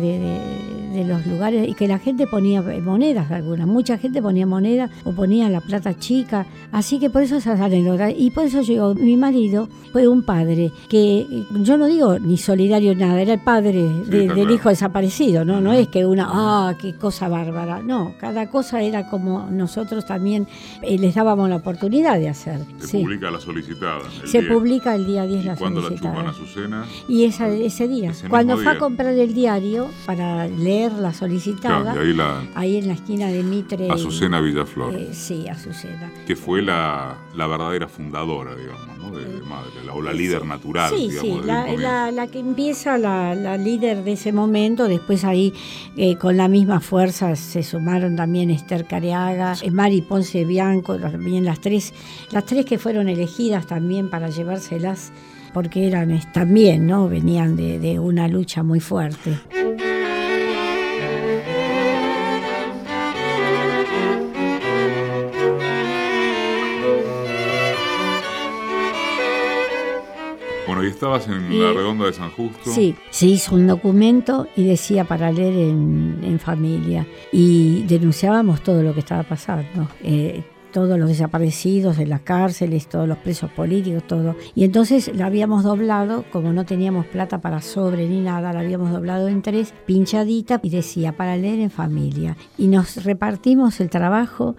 de 0.97 1.03
los 1.05 1.25
lugares 1.27 1.67
y 1.67 1.73
que 1.73 1.87
la 1.87 1.99
gente 1.99 2.27
ponía 2.27 2.61
monedas 2.61 3.31
algunas, 3.31 3.67
mucha 3.67 3.97
gente 3.97 4.21
ponía 4.21 4.45
monedas 4.45 4.89
o 5.03 5.11
ponía 5.11 5.49
la 5.49 5.61
plata 5.61 5.97
chica, 5.97 6.45
así 6.71 6.99
que 6.99 7.09
por 7.09 7.21
eso 7.21 7.37
esas 7.37 7.59
anécdotas. 7.59 8.13
Y 8.17 8.31
por 8.31 8.45
eso 8.45 8.61
yo 8.61 8.95
mi 8.95 9.17
marido 9.17 9.69
fue 9.91 10.07
un 10.07 10.23
padre 10.23 10.71
que 10.89 11.25
yo 11.61 11.77
no 11.77 11.85
digo 11.85 12.19
ni 12.19 12.37
solidario 12.37 12.95
nada, 12.95 13.21
era 13.21 13.33
el 13.33 13.39
padre 13.39 13.87
del 14.07 14.51
hijo 14.51 14.69
desaparecido, 14.69 15.45
no, 15.45 15.61
no 15.61 15.73
es 15.73 15.87
que 15.87 16.05
una 16.05 16.27
ah 16.29 16.75
qué 16.79 16.95
cosa 16.95 17.27
bárbara, 17.27 17.81
no, 17.81 18.13
cada 18.19 18.49
cosa 18.49 18.81
era 18.81 19.09
como 19.09 19.47
nosotros 19.51 20.05
también 20.05 20.47
eh, 20.81 20.97
les 20.97 21.15
dábamos 21.15 21.49
la 21.49 21.57
oportunidad 21.57 22.17
de 22.19 22.29
hacer. 22.29 22.59
Se 22.79 22.99
publica 22.99 23.29
la 23.29 23.39
solicitada. 23.39 24.01
Se 24.25 24.41
publica 24.43 24.76
el 24.95 25.05
día 25.05 25.25
10 25.25 25.45
la 25.45 25.55
¿Cuándo 25.55 25.81
la 25.81 25.95
chupan 25.95 26.27
a 26.27 26.33
su 26.33 26.45
cena? 26.47 26.85
Y 27.07 27.23
ese 27.25 27.87
día, 27.87 28.11
cuando 28.29 28.57
fue 28.57 28.71
a 28.71 28.77
comprar 28.79 29.13
el 29.13 29.33
diario 29.33 29.89
para 30.05 30.47
leer 30.47 30.87
verla 30.87 31.11
solicitada. 31.13 31.81
Claro, 31.93 32.05
y 32.05 32.09
ahí, 32.11 32.13
la, 32.15 32.43
ahí 32.55 32.77
en 32.77 32.87
la 32.87 32.93
esquina 32.93 33.27
de 33.27 33.43
Mitre. 33.43 33.87
y- 33.87 33.89
Azucena 33.89 34.39
Villaflor, 34.39 34.95
eh, 34.95 35.09
sí, 35.11 35.47
Azucena. 35.47 36.11
que 36.25 36.35
fue 36.35 36.61
la, 36.61 37.17
la 37.35 37.47
verdadera 37.47 37.87
fundadora, 37.87 38.55
digamos, 38.55 38.97
¿no? 38.99 39.17
de, 39.17 39.25
de 39.25 39.41
Madre, 39.41 39.71
la, 39.85 39.93
o 39.93 40.01
la 40.01 40.13
líder 40.13 40.45
natural, 40.45 40.93
Sí, 40.95 41.09
digamos, 41.09 41.41
sí, 41.41 41.47
la, 41.47 41.67
la- 41.75 42.11
la 42.11 42.27
que 42.27 42.39
empieza, 42.39 42.97
la, 42.97 43.33
la 43.35 43.57
líder 43.57 44.03
de 44.03 44.13
ese 44.13 44.31
momento, 44.31 44.87
después 44.87 45.23
ahí 45.25 45.51
eh, 45.95 46.15
con 46.17 46.37
la 46.37 46.47
misma 46.47 46.79
fuerza 46.79 47.35
se 47.35 47.63
sumaron 47.63 48.15
también 48.15 48.49
Esther 48.51 48.85
Careaga, 48.85 49.55
eh, 49.61 49.71
Mari 49.71 50.01
Ponce 50.01 50.45
Bianco, 50.45 50.97
también 50.99 51.43
las 51.43 51.59
tres, 51.59 51.93
las 52.31 52.45
tres 52.45 52.65
que 52.65 52.77
fueron 52.77 53.09
elegidas 53.09 53.65
también 53.67 54.09
para 54.09 54.29
llevárselas, 54.57 55.11
porque 55.53 55.87
eran 55.87 56.19
también, 56.33 56.87
¿no? 56.87 57.07
Venían 57.09 57.55
de, 57.55 57.79
de 57.79 57.99
una 57.99 58.27
lucha 58.27 58.63
muy 58.63 58.79
fuerte. 58.79 59.37
Bueno, 70.65 70.83
y 70.83 70.87
estabas 70.87 71.27
en 71.29 71.49
Y- 71.51 71.59
la 71.59 71.71
redonda 71.71 72.05
de 72.07 72.13
San 72.13 72.29
Justo. 72.31 72.69
Sí, 72.69 72.93
se 73.09 73.25
hizo 73.27 73.55
un 73.55 73.67
documento 73.67 74.47
y 74.55 74.65
decía 74.65 75.05
para 75.05 75.31
leer 75.31 75.53
en, 75.69 76.19
en 76.23 76.39
familia. 76.39 77.07
Y 77.31 77.83
denunciábamos 77.83 78.61
todo 78.61 78.83
lo 78.83 78.93
que 78.93 78.99
estaba 78.99 79.23
pasando. 79.23 79.87
eh, 80.03 80.43
todos 80.71 80.99
los 80.99 81.09
desaparecidos 81.09 81.99
en 81.99 82.09
las 82.09 82.21
cárceles, 82.21 82.87
todos 82.87 83.07
los 83.07 83.17
presos 83.17 83.51
políticos, 83.51 84.03
todo. 84.07 84.35
Y 84.55 84.63
entonces 84.63 85.11
la 85.15 85.27
habíamos 85.27 85.63
doblado, 85.63 86.25
como 86.31 86.53
no 86.53 86.65
teníamos 86.65 87.05
plata 87.05 87.41
para 87.41 87.61
sobre 87.61 88.07
ni 88.07 88.21
nada, 88.21 88.53
la 88.53 88.59
habíamos 88.59 88.91
doblado 88.91 89.27
en 89.27 89.41
tres, 89.41 89.73
pinchadita, 89.85 90.59
y 90.63 90.69
decía 90.69 91.15
para 91.15 91.37
leer 91.37 91.59
en 91.59 91.71
familia. 91.71 92.37
Y 92.57 92.67
nos 92.67 93.03
repartimos 93.03 93.79
el 93.79 93.89
trabajo 93.89 94.55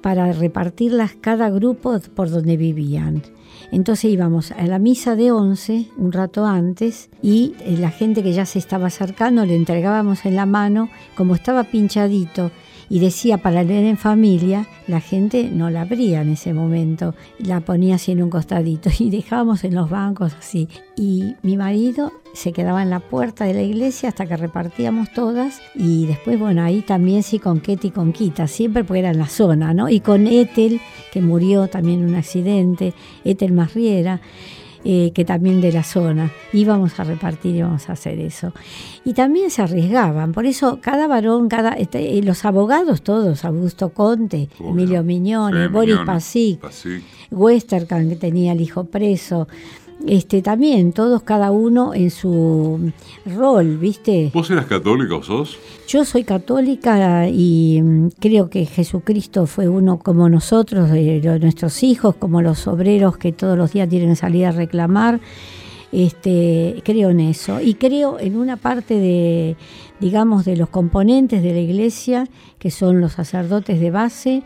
para 0.00 0.32
repartirlas 0.32 1.14
cada 1.20 1.48
grupo 1.48 1.98
por 2.14 2.30
donde 2.30 2.56
vivían. 2.56 3.22
Entonces 3.70 4.10
íbamos 4.10 4.52
a 4.52 4.66
la 4.66 4.78
misa 4.78 5.16
de 5.16 5.32
11 5.32 5.88
un 5.96 6.12
rato 6.12 6.44
antes 6.44 7.08
y 7.22 7.54
eh, 7.60 7.76
la 7.78 7.90
gente 7.90 8.22
que 8.22 8.32
ya 8.32 8.46
se 8.46 8.58
estaba 8.58 8.88
acercando 8.88 9.46
le 9.46 9.56
entregábamos 9.56 10.26
en 10.26 10.36
la 10.36 10.46
mano, 10.46 10.90
como 11.16 11.34
estaba 11.34 11.64
pinchadito 11.64 12.50
y 12.88 12.98
decía 12.98 13.38
para 13.38 13.62
leer 13.62 13.84
en 13.84 13.96
familia, 13.96 14.66
la 14.86 15.00
gente 15.00 15.50
no 15.52 15.70
la 15.70 15.82
abría 15.82 16.22
en 16.22 16.30
ese 16.30 16.52
momento, 16.52 17.14
la 17.38 17.60
ponía 17.60 17.96
así 17.96 18.12
en 18.12 18.22
un 18.22 18.30
costadito 18.30 18.90
y 18.98 19.10
dejábamos 19.10 19.64
en 19.64 19.74
los 19.74 19.90
bancos 19.90 20.34
así. 20.38 20.68
Y 20.96 21.34
mi 21.42 21.56
marido 21.56 22.12
se 22.34 22.52
quedaba 22.52 22.82
en 22.82 22.90
la 22.90 23.00
puerta 23.00 23.44
de 23.44 23.54
la 23.54 23.62
iglesia 23.62 24.08
hasta 24.08 24.26
que 24.26 24.36
repartíamos 24.36 25.12
todas 25.12 25.60
y 25.74 26.06
después, 26.06 26.38
bueno, 26.38 26.62
ahí 26.62 26.82
también 26.82 27.22
sí 27.22 27.38
con 27.38 27.60
Ketty 27.60 27.88
y 27.88 27.90
con 27.90 28.12
Quita, 28.12 28.46
siempre 28.46 28.84
porque 28.84 29.00
era 29.00 29.10
en 29.10 29.18
la 29.18 29.28
zona, 29.28 29.72
¿no? 29.72 29.88
Y 29.88 30.00
con 30.00 30.26
Ethel, 30.26 30.80
que 31.12 31.20
murió 31.20 31.68
también 31.68 32.00
en 32.00 32.08
un 32.08 32.14
accidente, 32.16 32.92
Ethel 33.24 33.52
Masriera, 33.52 34.20
eh, 34.84 35.12
que 35.14 35.24
también 35.24 35.60
de 35.60 35.72
la 35.72 35.82
zona. 35.82 36.30
Íbamos 36.52 36.98
a 37.00 37.04
repartir, 37.04 37.56
íbamos 37.56 37.88
a 37.88 37.94
hacer 37.94 38.18
eso. 38.20 38.52
Y 39.04 39.14
también 39.14 39.50
se 39.50 39.62
arriesgaban, 39.62 40.32
por 40.32 40.46
eso 40.46 40.78
cada 40.80 41.06
varón, 41.06 41.48
cada 41.48 41.72
este, 41.72 42.18
eh, 42.18 42.22
los 42.22 42.44
abogados 42.44 43.02
todos, 43.02 43.44
Augusto 43.44 43.90
Conte, 43.90 44.48
Obvio. 44.58 44.70
Emilio 44.70 45.02
Miñone, 45.02 45.66
Sí, 45.66 45.72
Boris 45.72 45.94
Miñone, 45.94 46.06
Pasic, 46.06 46.60
Pasic. 46.60 47.02
Westerkamp, 47.30 48.08
que 48.10 48.16
tenía 48.16 48.52
el 48.52 48.60
hijo 48.60 48.84
preso. 48.84 49.48
Este, 50.06 50.42
también, 50.42 50.92
todos 50.92 51.22
cada 51.22 51.50
uno 51.50 51.94
en 51.94 52.10
su 52.10 52.92
rol, 53.24 53.78
¿viste? 53.78 54.30
¿Vos 54.34 54.50
eras 54.50 54.66
católica 54.66 55.16
o 55.16 55.22
sos? 55.22 55.58
Yo 55.88 56.04
soy 56.04 56.24
católica 56.24 57.26
y 57.28 57.80
mm, 57.82 58.08
creo 58.20 58.50
que 58.50 58.66
Jesucristo 58.66 59.46
fue 59.46 59.66
uno 59.68 59.98
como 59.98 60.28
nosotros, 60.28 60.90
de 60.90 61.22
lo- 61.24 61.38
nuestros 61.38 61.82
hijos, 61.82 62.16
como 62.16 62.42
los 62.42 62.66
obreros 62.66 63.16
que 63.16 63.32
todos 63.32 63.56
los 63.56 63.72
días 63.72 63.88
tienen 63.88 64.10
que 64.10 64.16
salir 64.16 64.44
a 64.46 64.52
reclamar. 64.52 65.20
Este, 65.92 66.82
creo 66.84 67.10
en 67.10 67.20
eso 67.20 67.60
y 67.60 67.74
creo 67.74 68.18
en 68.18 68.36
una 68.36 68.56
parte 68.56 68.94
de, 68.98 69.56
digamos, 70.00 70.44
de 70.44 70.56
los 70.56 70.68
componentes 70.68 71.40
de 71.42 71.52
la 71.52 71.60
iglesia, 71.60 72.26
que 72.58 72.70
son 72.72 73.00
los 73.00 73.12
sacerdotes 73.12 73.78
de 73.78 73.90
base, 73.92 74.42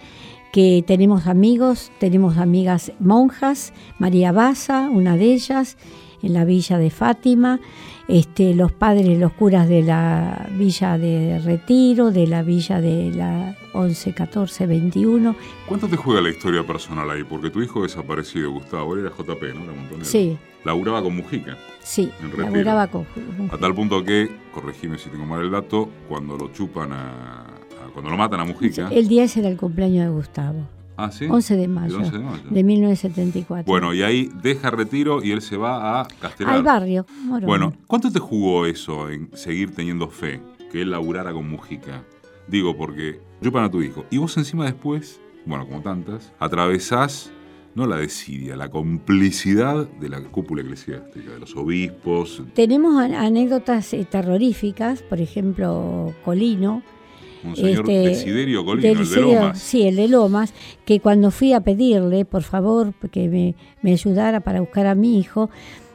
que 0.53 0.85
tenemos 0.87 1.27
amigos, 1.27 1.93
tenemos 1.99 2.39
amigas 2.39 2.93
monjas, 2.99 3.73
María 3.99 4.33
Baza, 4.33 4.89
una 4.91 5.17
de 5.17 5.33
ellas, 5.33 5.77
en 6.23 6.33
la 6.33 6.45
villa 6.45 6.79
de 6.79 6.91
Fátima, 6.91 7.61
este, 8.09 8.55
los 8.55 8.73
padres, 8.73 9.19
los 9.19 9.33
curas 9.33 9.69
de 9.69 9.83
la 9.83 10.49
villa 10.57 10.99
de 10.99 11.39
Retiro, 11.41 12.11
de 12.11 12.27
la 12.27 12.43
villa 12.43 12.81
de 12.81 13.13
la 13.13 13.57
11, 13.75 14.15
14, 14.15 14.67
21. 14.67 15.37
¿Cuánto 15.67 15.89
te 15.89 15.97
juega 15.97 16.21
la 16.21 16.31
historia 16.31 16.67
personal 16.67 17.11
ahí? 17.11 17.23
Porque 17.23 17.51
tu 17.51 17.63
hijo 17.63 17.83
desaparecido, 17.83 18.51
Gustavo, 18.51 18.97
era 18.97 19.11
JP, 19.11 19.43
¿no? 19.55 19.65
Era 19.65 19.73
montonero. 19.73 20.05
Sí, 20.05 20.39
Laburaba 20.65 21.03
con 21.03 21.17
Mujica. 21.17 21.57
sí, 21.81 22.11
laburaba 22.37 22.89
con... 22.89 23.07
A 23.53 23.57
tal 23.59 23.75
punto 23.75 24.05
que, 24.05 24.29
corregime 24.53 24.99
si 24.99 25.09
tengo 25.09 25.25
mal 25.25 25.41
el 25.43 25.51
dato, 25.51 25.89
cuando 26.09 26.37
lo 26.37 26.53
chupan 26.53 26.93
a. 26.93 27.58
cuando 27.99 28.11
lo 28.11 28.17
matan 28.17 28.41
a 28.41 28.45
Mujica. 28.45 28.89
El 28.91 29.09
día 29.09 29.25
ese 29.25 29.41
era 29.41 29.49
el 29.49 29.57
cumpleaños 29.57 30.05
de 30.07 30.11
Gustavo, 30.11 30.61
ah, 30.97 31.11
sí. 31.11 31.27
11 31.29 31.57
de 31.57 31.69
mayo, 31.69 31.97
11 31.99 32.11
de 32.11 32.19
mayo. 32.25 32.43
de 32.51 32.65
1974. 32.65 33.65
Bueno, 33.71 33.93
y 33.95 34.03
ahí 34.03 34.31
deja 34.43 34.71
retiro 34.71 35.23
y 35.23 35.31
él 35.33 35.43
se 35.43 35.57
va 35.57 36.01
a 36.01 36.09
Castelar. 36.21 36.55
Al 36.57 36.63
barrio, 36.63 37.07
Morón. 37.25 37.47
Bueno, 37.47 37.73
¿cuánto 37.87 38.11
te 38.11 38.19
jugó 38.19 38.67
eso 38.67 39.11
en 39.11 39.31
seguir 39.35 39.75
teniendo 39.75 40.09
fe? 40.09 40.41
Que 40.73 40.83
él 40.83 40.91
laburara 40.91 41.33
con 41.33 41.49
Mujica. 41.49 42.05
Digo, 42.47 42.77
porque 42.77 43.21
chupan 43.43 43.65
a 43.65 43.71
tu 43.71 43.83
hijo. 43.83 44.05
Y 44.11 44.19
vos 44.19 44.37
encima 44.37 44.65
después, 44.65 45.21
bueno, 45.47 45.67
como 45.67 45.81
tantas, 45.83 46.33
atravesás 46.39 47.31
no 47.75 47.87
la 47.87 47.97
desidia, 47.97 48.57
la 48.57 48.69
complicidad 48.71 49.89
de 50.01 50.09
la 50.09 50.21
cúpula 50.21 50.63
eclesiástica, 50.63 51.31
de 51.31 51.39
los 51.39 51.55
obispos. 51.55 52.43
Tenemos 52.55 52.99
an- 53.01 53.15
anécdotas 53.15 53.93
eh, 53.95 54.05
terroríficas, 54.05 55.03
por 55.03 55.21
ejemplo, 55.21 56.13
Colino. 56.25 56.83
Monseñor 57.43 57.91
este, 57.91 58.09
Desiderio 58.09 58.65
Colino, 58.65 59.01
el 59.01 59.11
de 59.11 59.21
Lomas. 59.21 59.59
Sí, 59.59 59.87
el 59.87 59.97
de 59.97 60.09
Lomas, 60.09 60.55
que 60.85 61.01
cuando 61.01 61.31
fui 61.31 61.53
a 61.53 61.61
pedirle, 61.61 62.25
por 62.25 62.43
favor, 62.43 62.93
que 63.11 63.29
me, 63.29 63.55
me 63.83 63.93
ayudara 63.93 64.41
para 64.41 64.61
buscar 64.61 64.87
a 64.87 64.95
mi 64.95 65.19
hijo, 65.19 65.51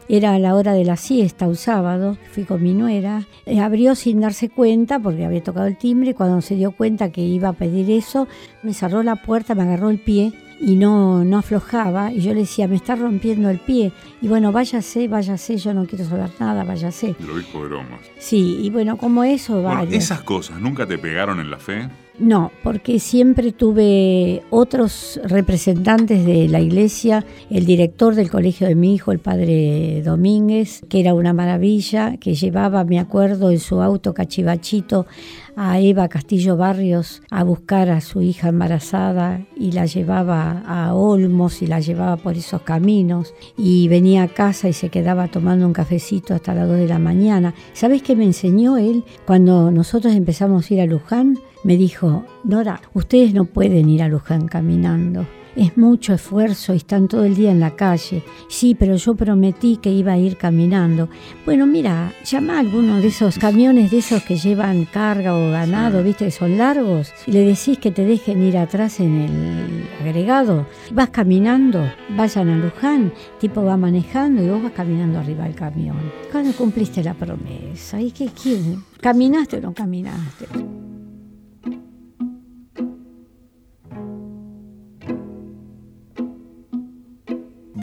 era 0.09 0.33
a 0.33 0.39
la 0.39 0.55
hora 0.55 0.73
de 0.73 0.85
la 0.85 0.97
siesta, 0.97 1.47
un 1.47 1.55
sábado, 1.55 2.17
fui 2.31 2.43
con 2.43 2.61
mi 2.61 2.73
nuera, 2.73 3.25
eh, 3.45 3.59
abrió 3.59 3.95
sin 3.95 4.19
darse 4.19 4.49
cuenta, 4.49 4.99
porque 4.99 5.25
había 5.25 5.41
tocado 5.41 5.67
el 5.67 5.77
timbre, 5.77 6.13
cuando 6.13 6.41
se 6.41 6.55
dio 6.55 6.71
cuenta 6.71 7.11
que 7.11 7.21
iba 7.21 7.49
a 7.49 7.53
pedir 7.53 7.89
eso, 7.89 8.27
me 8.63 8.73
cerró 8.73 9.03
la 9.03 9.15
puerta, 9.15 9.55
me 9.55 9.63
agarró 9.63 9.89
el 9.89 9.99
pie 9.99 10.33
y 10.59 10.75
no, 10.75 11.23
no 11.23 11.37
aflojaba, 11.39 12.11
y 12.11 12.21
yo 12.21 12.33
le 12.33 12.41
decía, 12.41 12.67
me 12.67 12.75
está 12.75 12.95
rompiendo 12.95 13.49
el 13.49 13.59
pie, 13.59 13.91
y 14.21 14.27
bueno, 14.27 14.51
váyase, 14.51 15.07
váyase, 15.07 15.57
yo 15.57 15.73
no 15.73 15.85
quiero 15.85 16.05
saber 16.05 16.29
nada, 16.39 16.63
váyase. 16.63 17.15
El 17.19 17.31
obispo 17.31 17.63
de 17.63 17.69
Lomas. 17.71 17.99
Sí, 18.17 18.59
y 18.61 18.69
bueno, 18.69 18.97
como 18.97 19.23
eso, 19.23 19.53
Bueno, 19.61 19.69
varios. 19.79 20.03
esas 20.03 20.21
cosas 20.21 20.59
nunca 20.59 20.85
te 20.85 20.97
pegaron 20.97 21.39
en 21.39 21.49
la 21.51 21.57
fe. 21.57 21.89
No, 22.19 22.51
porque 22.61 22.99
siempre 22.99 23.51
tuve 23.53 24.43
otros 24.51 25.19
representantes 25.23 26.23
de 26.23 26.47
la 26.47 26.61
iglesia, 26.61 27.25
el 27.49 27.65
director 27.65 28.13
del 28.13 28.29
colegio 28.29 28.67
de 28.67 28.75
mi 28.75 28.93
hijo, 28.93 29.11
el 29.11 29.17
padre 29.17 30.03
Domínguez, 30.05 30.81
que 30.89 30.99
era 30.99 31.15
una 31.15 31.33
maravilla, 31.33 32.17
que 32.17 32.35
llevaba, 32.35 32.83
me 32.83 32.99
acuerdo, 32.99 33.49
en 33.49 33.59
su 33.59 33.81
auto 33.81 34.13
cachivachito 34.13 35.07
a 35.55 35.79
Eva 35.79 36.07
Castillo 36.07 36.57
Barrios 36.57 37.21
a 37.29 37.43
buscar 37.43 37.89
a 37.89 38.01
su 38.01 38.21
hija 38.21 38.49
embarazada 38.49 39.45
y 39.55 39.71
la 39.71 39.85
llevaba 39.85 40.63
a 40.65 40.93
Olmos 40.93 41.61
y 41.61 41.67
la 41.67 41.79
llevaba 41.79 42.17
por 42.17 42.35
esos 42.35 42.61
caminos 42.61 43.33
y 43.57 43.87
venía 43.87 44.23
a 44.23 44.27
casa 44.27 44.69
y 44.69 44.73
se 44.73 44.89
quedaba 44.89 45.27
tomando 45.27 45.65
un 45.65 45.73
cafecito 45.73 46.33
hasta 46.33 46.53
las 46.53 46.67
2 46.67 46.79
de 46.79 46.87
la 46.87 46.99
mañana. 46.99 47.53
¿Sabes 47.73 48.01
qué 48.01 48.15
me 48.15 48.25
enseñó 48.25 48.77
él 48.77 49.03
cuando 49.25 49.71
nosotros 49.71 50.13
empezamos 50.13 50.69
a 50.69 50.73
ir 50.73 50.81
a 50.81 50.85
Luján? 50.85 51.39
Me 51.63 51.77
dijo, 51.77 52.25
Nora, 52.43 52.81
ustedes 52.93 53.33
no 53.33 53.45
pueden 53.45 53.89
ir 53.89 54.03
a 54.03 54.07
Luján 54.07 54.47
caminando. 54.47 55.25
Es 55.55 55.77
mucho 55.77 56.13
esfuerzo 56.15 56.73
y 56.73 56.77
están 56.77 57.07
todo 57.07 57.25
el 57.25 57.35
día 57.35 57.51
en 57.51 57.59
la 57.59 57.75
calle. 57.75 58.23
Sí, 58.49 58.73
pero 58.73 58.95
yo 58.95 59.13
prometí 59.13 59.77
que 59.77 59.91
iba 59.91 60.13
a 60.13 60.17
ir 60.17 60.35
caminando. 60.35 61.09
Bueno, 61.45 61.67
mira, 61.67 62.11
llama 62.25 62.55
a 62.55 62.59
alguno 62.59 62.99
de 62.99 63.09
esos 63.09 63.37
camiones 63.37 63.91
de 63.91 63.99
esos 63.99 64.23
que 64.23 64.35
llevan 64.35 64.85
carga 64.85 65.35
o 65.35 65.51
ganado, 65.51 65.99
Sí. 65.99 66.05
viste, 66.05 66.25
que 66.25 66.31
son 66.31 66.57
largos, 66.57 67.13
y 67.27 67.33
le 67.33 67.41
decís 67.45 67.77
que 67.77 67.91
te 67.91 68.03
dejen 68.03 68.41
ir 68.41 68.57
atrás 68.57 68.99
en 68.99 69.21
el 69.21 69.83
agregado. 70.01 70.65
Vas 70.91 71.09
caminando, 71.11 71.83
vayan 72.17 72.49
a 72.49 72.57
Luján, 72.57 73.13
tipo 73.39 73.63
va 73.63 73.77
manejando 73.77 74.41
y 74.43 74.49
vos 74.49 74.63
vas 74.63 74.71
caminando 74.71 75.19
arriba 75.19 75.43
del 75.43 75.53
camión. 75.53 75.97
¿Cuándo 76.31 76.51
cumpliste 76.53 77.03
la 77.03 77.13
promesa? 77.13 78.01
¿Y 78.01 78.09
qué 78.09 78.27
quién? 78.41 78.83
¿Caminaste 78.99 79.57
o 79.57 79.61
no 79.61 79.73
caminaste? 79.73 80.47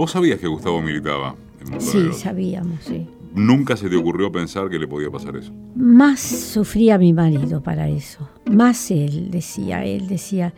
Vos 0.01 0.13
sabías 0.13 0.39
que 0.41 0.47
Gustavo 0.47 0.81
militaba 0.81 1.35
en 1.61 1.73
mundo 1.73 1.85
Sí, 1.85 2.11
sabíamos, 2.15 2.83
sí. 2.85 3.07
Nunca 3.35 3.77
se 3.77 3.91
te 3.91 3.97
ocurrió 3.97 4.33
pensar 4.33 4.71
que 4.71 4.79
le 4.79 4.89
podía 4.89 5.11
pasar 5.11 5.37
eso. 5.37 5.53
Más 5.77 6.21
sufría 6.21 6.97
mi 6.97 7.13
marido 7.13 7.63
para 7.63 7.87
eso. 7.87 8.27
Más 8.51 8.91
él 8.91 9.31
decía, 9.31 9.85
él 9.85 10.09
decía, 10.09 10.55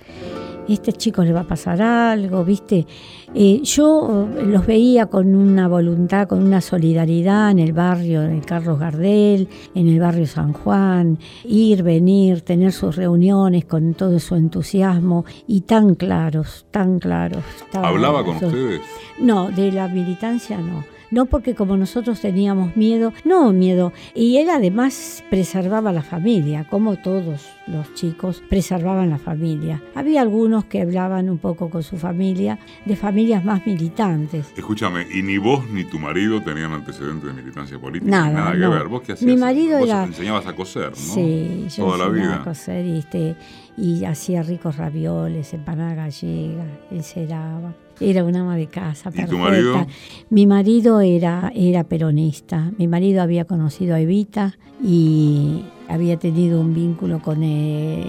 este 0.69 0.93
chico 0.93 1.23
le 1.25 1.33
va 1.33 1.41
a 1.41 1.47
pasar 1.47 1.81
algo, 1.83 2.45
¿viste? 2.45 2.87
Eh, 3.35 3.61
yo 3.63 4.29
eh, 4.39 4.45
los 4.45 4.67
veía 4.67 5.07
con 5.07 5.35
una 5.35 5.67
voluntad, 5.69 6.29
con 6.29 6.43
una 6.43 6.61
solidaridad 6.61 7.51
en 7.51 7.59
el 7.59 7.73
barrio, 7.73 8.23
en 8.23 8.33
el 8.33 8.45
Carlos 8.45 8.79
Gardel, 8.79 9.49
en 9.75 9.89
el 9.89 9.99
barrio 10.01 10.27
San 10.27 10.53
Juan, 10.53 11.19
ir, 11.45 11.83
venir, 11.83 12.43
tener 12.43 12.73
sus 12.73 12.97
reuniones 12.97 13.65
con 13.65 13.95
todo 13.95 14.19
su 14.19 14.35
entusiasmo 14.35 15.25
y 15.47 15.63
tan 15.63 15.95
claros, 15.95 16.67
tan 16.71 16.99
claros. 16.99 17.43
¿Hablaba 17.73 18.25
con 18.25 18.37
esos- 18.37 18.53
ustedes? 18.53 18.81
no, 19.19 19.51
de 19.51 19.73
la 19.73 19.89
militancia 19.89 20.59
no. 20.59 20.85
No 21.13 21.27
porque 21.27 21.55
como 21.55 21.77
nosotros 21.77 22.21
teníamos 22.21 22.75
miedo, 22.77 23.13
no 23.25 23.53
miedo, 23.53 23.93
y 24.15 24.39
él 24.39 24.49
además 24.51 25.23
preservaba 25.31 25.93
la 25.93 26.03
familia, 26.03 26.65
como 26.69 26.97
todos 26.97 27.47
los 27.69 27.95
chicos 27.95 28.43
preservaban 28.49 29.11
la 29.11 29.19
familia. 29.19 29.81
Había 29.95 30.23
algunos 30.23 30.65
que 30.65 30.81
hablaban 30.81 31.31
un 31.31 31.39
poco 31.39 31.71
con 31.71 31.83
su 31.85 31.97
familia, 31.99 32.59
de 32.87 32.97
familias 32.97 33.45
más 33.45 33.65
militantes. 33.65 34.53
Escúchame, 34.57 35.07
y 35.13 35.23
ni 35.23 35.39
vos 35.39 35.69
ni 35.71 35.85
tu 35.85 35.99
marido 35.99 36.43
tenían 36.43 36.73
antecedentes 36.73 37.35
de 37.37 37.41
militancia 37.41 37.79
política. 37.79 38.11
Nada, 38.11 38.33
nada 38.33 38.53
que 38.53 38.59
no. 38.59 38.71
ver. 38.71 38.89
¿Vos 38.89 39.03
qué 39.03 39.13
hacías? 39.13 39.31
Mi 39.31 39.37
marido 39.37 39.79
Vos 39.79 39.89
era- 39.89 40.05
enseñabas 40.05 40.47
a 40.47 40.55
coser, 40.55 40.91
¿no? 40.91 40.97
Sí, 40.97 41.67
yo 41.77 41.85
Toda 41.85 41.99
la 41.99 42.09
vida. 42.09 42.37
a 42.37 42.43
coser 42.45 42.85
y, 42.87 42.99
este, 42.99 43.37
y 43.77 44.05
hacía 44.07 44.43
ricos 44.43 44.77
ravioles, 44.79 45.53
empanada 45.53 45.95
gallega, 45.95 46.65
enceraba. 46.91 47.75
Era 48.03 48.25
una 48.25 48.41
ama 48.41 48.57
de 48.57 48.67
casa, 48.67 49.11
¿Y 49.15 49.25
tu 49.27 49.39
marido? 49.39 49.87
Mi 50.31 50.47
marido 50.47 51.01
era, 51.01 51.53
era 51.55 51.85
peronista. 51.85 52.71
Mi 52.79 52.89
marido 52.89 53.23
había 53.23 53.45
conocido 53.45 53.95
a 53.95 54.01
Evita 54.01 54.57
y 54.83 55.63
había 55.89 56.19
tenido 56.19 56.61
un 56.61 56.75
vínculo 56.75 57.21
con, 57.21 57.43
eh, 57.43 58.05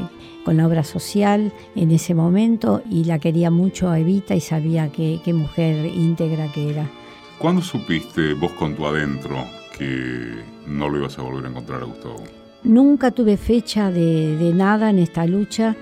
con 0.45 0.57
la 0.57 0.67
obra 0.67 0.83
social 0.83 1.51
en 1.75 1.91
ese 1.91 2.13
momento 2.15 2.81
y 2.89 3.03
la 3.03 3.19
quería 3.19 3.51
mucho 3.51 3.89
a 3.89 3.99
Evita 3.99 4.35
y 4.35 4.39
sabía 4.41 4.89
que- 4.91 5.19
qué 5.23 5.33
mujer 5.33 5.85
íntegra 5.85 6.51
que 6.51 6.69
era. 6.69 6.89
¿Cuándo 7.37 7.61
supiste 7.61 8.33
vos 8.33 8.51
con 8.53 8.75
tu 8.75 8.85
adentro 8.85 9.35
que 9.77 10.43
no 10.67 10.87
lo 10.89 10.99
ibas 10.99 11.17
a 11.19 11.23
volver 11.23 11.45
a 11.45 11.49
encontrar 11.49 11.81
a 11.81 11.85
Gustavo? 11.85 12.23
Nunca 12.63 13.11
tuve 13.11 13.35
fecha 13.37 13.91
de, 13.91 14.37
de 14.37 14.53
nada 14.53 14.89
en 14.89 14.99
esta 14.99 15.25
lucha, 15.25 15.75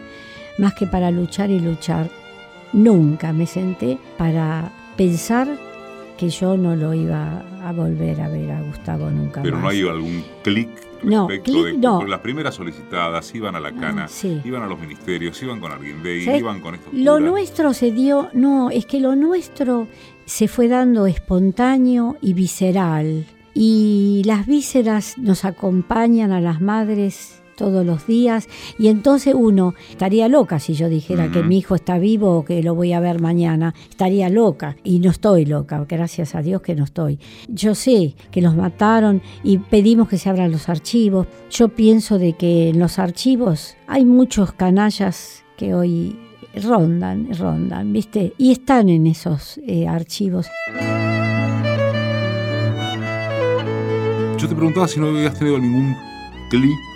más 0.58 0.74
que 0.74 0.88
para 0.88 1.12
luchar 1.12 1.52
y 1.52 1.60
luchar. 1.60 2.10
Nunca 2.74 3.34
me 3.34 3.46
senté 3.46 3.98
para 4.18 4.72
pensar 4.98 5.48
que 6.18 6.30
yo 6.30 6.56
no 6.58 6.76
lo 6.76 6.94
iba 6.94 7.44
a 7.64 7.72
volver 7.74 8.22
a 8.22 8.30
ver 8.30 8.52
a 8.52 8.62
Gustavo 8.62 9.10
nunca 9.10 9.42
Pero 9.42 9.56
más. 9.56 9.64
no 9.64 9.70
hay 9.70 9.82
algún 9.88 10.24
clic 10.44 10.70
No, 11.04 11.28
de 11.28 11.74
no. 11.78 12.06
las 12.06 12.20
primeras 12.20 12.54
solicitadas 12.56 13.34
iban 13.34 13.56
a 13.56 13.60
la 13.60 13.72
cana, 13.72 14.04
Ah, 14.06 14.08
sí. 14.08 14.40
iban 14.46 14.62
a 14.62 14.68
los 14.68 14.80
ministerios, 14.80 15.42
iban 15.42 15.60
con 15.60 15.72
Arguindey, 15.72 16.26
¿Sabes? 16.26 16.40
iban 16.42 16.60
con 16.60 16.76
estos 16.76 16.94
Lo 16.94 17.14
curas. 17.14 17.30
nuestro 17.32 17.74
se 17.74 17.92
dio, 17.92 18.30
no, 18.34 18.70
es 18.70 18.86
que 18.86 19.00
lo 19.00 19.16
nuestro 19.16 19.88
se 20.26 20.48
fue 20.48 20.68
dando 20.68 21.08
espontáneo 21.08 22.18
y 22.22 22.34
visceral. 22.34 23.26
Y 23.56 24.22
las 24.26 24.46
vísceras 24.46 25.18
nos 25.18 25.44
acompañan 25.44 26.32
a 26.32 26.40
las 26.40 26.62
madres 26.62 27.41
todos 27.62 27.86
los 27.86 28.08
días 28.08 28.50
y 28.80 28.88
entonces 28.88 29.36
uno 29.38 29.76
estaría 29.92 30.28
loca 30.28 30.58
si 30.58 30.74
yo 30.74 30.90
dijera 30.90 31.30
que 31.30 31.44
mi 31.44 31.60
hijo 31.60 31.76
está 31.76 32.00
vivo 32.00 32.36
o 32.36 32.44
que 32.44 32.64
lo 32.64 32.74
voy 32.74 32.92
a 32.92 33.00
ver 33.00 33.22
mañana, 33.22 33.76
estaría 33.88 34.30
loca 34.30 34.78
y 34.84 34.98
no 34.98 35.12
estoy 35.12 35.46
loca, 35.46 35.86
gracias 35.88 36.34
a 36.34 36.42
Dios 36.42 36.64
que 36.64 36.74
no 36.74 36.86
estoy. 36.86 37.20
Yo 37.48 37.76
sé 37.76 38.16
que 38.32 38.42
los 38.42 38.56
mataron 38.56 39.22
y 39.44 39.60
pedimos 39.60 40.10
que 40.10 40.18
se 40.18 40.28
abran 40.28 40.52
los 40.52 40.70
archivos. 40.70 41.28
Yo 41.52 41.68
pienso 41.70 42.18
de 42.18 42.34
que 42.34 42.70
en 42.70 42.80
los 42.80 42.98
archivos 42.98 43.76
hay 43.86 44.06
muchos 44.06 44.54
canallas 44.54 45.44
que 45.56 45.76
hoy 45.76 46.18
rondan, 46.56 47.28
rondan, 47.38 47.94
¿viste? 47.94 48.34
Y 48.40 48.54
están 48.54 48.90
en 48.90 49.06
esos 49.06 49.60
eh, 49.68 49.88
archivos. 49.88 50.48
Yo 54.36 54.50
te 54.50 54.56
preguntaba 54.56 54.88
si 54.88 55.00
no 55.00 55.10
habías 55.10 55.38
tenido 55.38 55.60
ningún 55.60 55.96
clic 56.50 56.91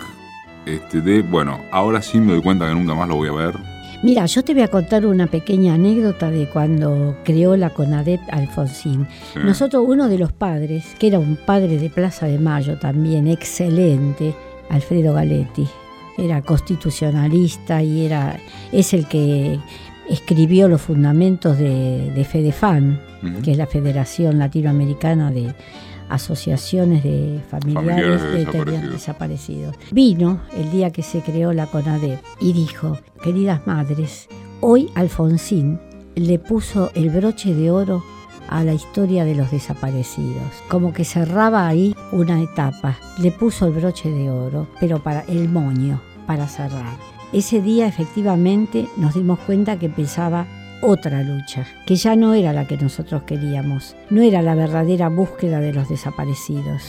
este, 0.66 1.00
de, 1.00 1.22
bueno, 1.22 1.60
ahora 1.70 2.02
sí 2.02 2.18
me 2.20 2.32
doy 2.32 2.42
cuenta 2.42 2.66
que 2.68 2.74
nunca 2.74 2.94
más 2.94 3.08
lo 3.08 3.16
voy 3.16 3.28
a 3.28 3.32
ver. 3.32 3.54
Mira, 4.02 4.26
yo 4.26 4.44
te 4.44 4.52
voy 4.52 4.62
a 4.62 4.68
contar 4.68 5.06
una 5.06 5.26
pequeña 5.26 5.74
anécdota 5.74 6.30
de 6.30 6.46
cuando 6.48 7.16
creó 7.24 7.56
la 7.56 7.70
CONADEP 7.70 8.20
Alfonsín. 8.30 9.06
Sí. 9.32 9.40
Nosotros, 9.42 9.84
uno 9.86 10.08
de 10.08 10.18
los 10.18 10.32
padres, 10.32 10.94
que 10.98 11.06
era 11.06 11.18
un 11.18 11.36
padre 11.36 11.78
de 11.78 11.88
Plaza 11.88 12.26
de 12.26 12.38
Mayo 12.38 12.78
también, 12.78 13.26
excelente, 13.26 14.34
Alfredo 14.68 15.14
Galetti, 15.14 15.66
era 16.18 16.42
constitucionalista 16.42 17.82
y 17.82 18.04
era, 18.04 18.38
es 18.70 18.92
el 18.92 19.06
que 19.06 19.58
escribió 20.08 20.68
los 20.68 20.82
fundamentos 20.82 21.58
de, 21.58 22.10
de 22.10 22.24
FEDEFAN, 22.24 23.00
que 23.42 23.52
es 23.52 23.58
la 23.58 23.66
Federación 23.66 24.38
Latinoamericana 24.38 25.30
de 25.30 25.54
Asociaciones 26.08 27.02
de 27.02 27.40
Familiares, 27.50 28.20
Familiares 28.20 28.22
de 28.22 28.28
de 28.28 28.38
desaparecidos. 28.38 28.92
desaparecidos. 28.92 29.76
Vino 29.92 30.40
el 30.56 30.70
día 30.70 30.90
que 30.90 31.02
se 31.02 31.20
creó 31.20 31.52
la 31.52 31.66
CONADEP 31.66 32.20
y 32.40 32.52
dijo, 32.52 32.98
queridas 33.22 33.66
madres, 33.66 34.28
hoy 34.60 34.90
Alfonsín 34.94 35.80
le 36.14 36.38
puso 36.38 36.90
el 36.94 37.10
broche 37.10 37.54
de 37.54 37.70
oro 37.70 38.02
a 38.48 38.64
la 38.64 38.72
historia 38.72 39.24
de 39.24 39.34
los 39.34 39.50
desaparecidos. 39.50 40.42
Como 40.68 40.92
que 40.92 41.04
cerraba 41.04 41.66
ahí 41.66 41.94
una 42.12 42.40
etapa. 42.40 42.96
Le 43.18 43.32
puso 43.32 43.66
el 43.66 43.72
broche 43.72 44.10
de 44.10 44.30
oro, 44.30 44.68
pero 44.80 45.02
para 45.02 45.20
el 45.22 45.48
moño, 45.48 46.00
para 46.26 46.48
cerrar. 46.48 46.96
Ese 47.32 47.60
día 47.60 47.86
efectivamente 47.86 48.88
nos 48.96 49.14
dimos 49.14 49.38
cuenta 49.40 49.78
que 49.78 49.86
empezaba 49.86 50.46
otra 50.82 51.22
lucha, 51.22 51.66
que 51.86 51.96
ya 51.96 52.16
no 52.16 52.34
era 52.34 52.52
la 52.52 52.66
que 52.66 52.76
nosotros 52.76 53.22
queríamos, 53.24 53.96
no 54.10 54.22
era 54.22 54.42
la 54.42 54.54
verdadera 54.54 55.08
búsqueda 55.08 55.60
de 55.60 55.72
los 55.72 55.88
desaparecidos, 55.88 56.82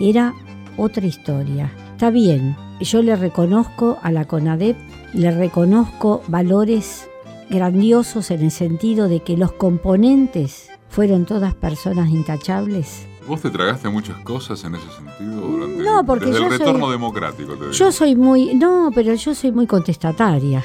era 0.00 0.34
otra 0.76 1.06
historia. 1.06 1.70
Está 1.92 2.10
bien, 2.10 2.56
yo 2.80 3.02
le 3.02 3.16
reconozco 3.16 3.98
a 4.02 4.10
la 4.12 4.24
CONADEP, 4.26 4.76
le 5.14 5.30
reconozco 5.30 6.22
valores 6.28 7.08
grandiosos 7.50 8.30
en 8.30 8.42
el 8.42 8.50
sentido 8.50 9.08
de 9.08 9.20
que 9.20 9.36
los 9.36 9.52
componentes 9.52 10.68
fueron 10.88 11.24
todas 11.24 11.54
personas 11.54 12.10
intachables. 12.10 13.06
¿Vos 13.26 13.42
te 13.42 13.50
tragaste 13.50 13.88
muchas 13.90 14.16
cosas 14.18 14.62
en 14.64 14.74
ese 14.76 14.86
sentido 14.90 15.40
durante 15.46 15.82
No, 15.82 16.04
porque 16.06 16.26
desde 16.26 16.38
yo 16.40 16.46
el 16.46 16.50
soy- 16.52 16.58
retorno 16.58 16.90
democrático? 16.90 17.52
Te 17.54 17.60
digo. 17.60 17.72
Yo 17.72 17.92
soy 17.92 18.14
muy, 18.16 18.54
no, 18.54 18.90
pero 18.94 19.14
yo 19.14 19.34
soy 19.34 19.52
muy 19.52 19.66
contestataria. 19.66 20.64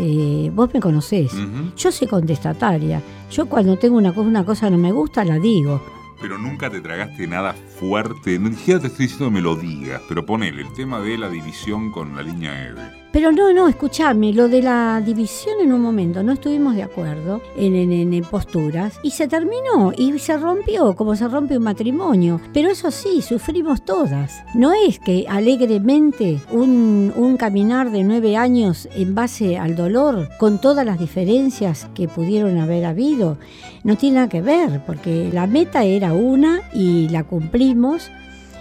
Eh, 0.00 0.52
vos 0.54 0.72
me 0.72 0.78
conocés. 0.78 1.32
Yo 1.76 1.90
soy 1.90 2.06
contestataria. 2.06 3.02
Yo 3.32 3.46
cuando 3.46 3.76
tengo 3.76 3.98
una 3.98 4.14
cosa, 4.14 4.28
una 4.28 4.44
cosa 4.44 4.70
no 4.70 4.78
me 4.78 4.92
gusta, 4.92 5.24
la 5.24 5.40
digo. 5.40 5.82
Pero 6.20 6.38
nunca 6.38 6.70
te 6.70 6.80
tragaste 6.80 7.26
nada 7.26 7.52
fuerte. 7.52 8.38
Ni 8.38 8.54
siquiera 8.54 8.78
te 8.78 8.86
estoy 8.86 9.06
diciendo 9.06 9.26
que 9.26 9.34
me 9.34 9.40
lo 9.40 9.56
digas, 9.56 10.00
pero 10.08 10.24
ponele 10.24 10.62
el 10.62 10.72
tema 10.72 11.00
de 11.00 11.18
la 11.18 11.28
división 11.28 11.90
con 11.90 12.14
la 12.14 12.22
línea 12.22 12.68
EVE. 12.68 12.97
Pero 13.10 13.32
no, 13.32 13.52
no, 13.54 13.68
escuchame, 13.68 14.32
lo 14.34 14.48
de 14.48 14.60
la 14.62 15.00
división 15.04 15.54
en 15.62 15.72
un 15.72 15.80
momento, 15.80 16.22
no 16.22 16.32
estuvimos 16.32 16.74
de 16.74 16.82
acuerdo 16.82 17.40
en- 17.56 17.74
en- 17.74 18.12
en 18.12 18.24
posturas 18.24 19.00
y 19.02 19.10
se 19.12 19.26
terminó 19.26 19.92
y 19.96 20.18
se 20.18 20.36
rompió 20.36 20.94
como 20.94 21.16
se 21.16 21.26
rompe 21.26 21.56
un 21.56 21.64
matrimonio. 21.64 22.38
Pero 22.52 22.68
eso 22.70 22.90
sí, 22.90 23.22
sufrimos 23.22 23.82
todas. 23.82 24.42
No 24.54 24.72
es 24.72 24.98
que 24.98 25.24
alegremente 25.28 26.38
un, 26.52 27.12
un 27.16 27.36
caminar 27.38 27.90
de 27.90 28.04
nueve 28.04 28.36
años 28.36 28.88
en 28.94 29.14
base 29.14 29.56
al 29.56 29.74
dolor, 29.74 30.28
con 30.38 30.60
todas 30.60 30.84
las 30.84 30.98
diferencias 30.98 31.88
que 31.94 32.08
pudieron 32.08 32.58
haber 32.58 32.84
habido, 32.84 33.38
no 33.84 33.96
tiene 33.96 34.16
nada 34.16 34.28
que 34.28 34.42
ver, 34.42 34.82
porque 34.86 35.30
la 35.32 35.46
meta 35.46 35.82
era 35.84 36.12
una 36.12 36.60
y 36.74 37.08
la 37.08 37.24
cumplimos 37.24 38.10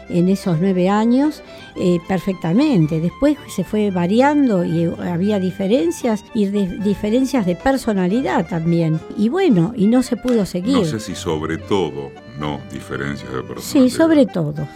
en 0.09 0.29
esos 0.29 0.59
nueve 0.59 0.89
años 0.89 1.43
eh, 1.75 1.99
perfectamente. 2.07 2.99
Después 2.99 3.37
se 3.47 3.63
fue 3.63 3.91
variando 3.91 4.63
y 4.65 4.83
eh, 4.83 4.91
había 5.11 5.39
diferencias 5.39 6.23
y 6.33 6.45
de- 6.45 6.77
diferencias 6.79 7.45
de 7.45 7.55
personalidad 7.55 8.47
también. 8.47 8.99
Y 9.17 9.29
bueno, 9.29 9.73
y 9.75 9.87
no 9.87 10.03
se 10.03 10.17
pudo 10.17 10.45
seguir. 10.45 10.75
No 10.77 10.85
sé 10.85 10.99
si 10.99 11.15
sobre 11.15 11.57
todo, 11.57 12.11
no 12.39 12.59
diferencias 12.71 13.31
de 13.31 13.41
personalidad. 13.43 13.89
Sí, 13.89 13.89
sobre 13.89 14.25
todo. 14.25 14.67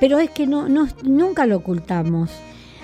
Pero 0.00 0.18
es 0.18 0.30
que 0.30 0.46
no, 0.46 0.68
no- 0.68 0.88
nunca 1.02 1.46
lo 1.46 1.56
ocultamos. 1.58 2.30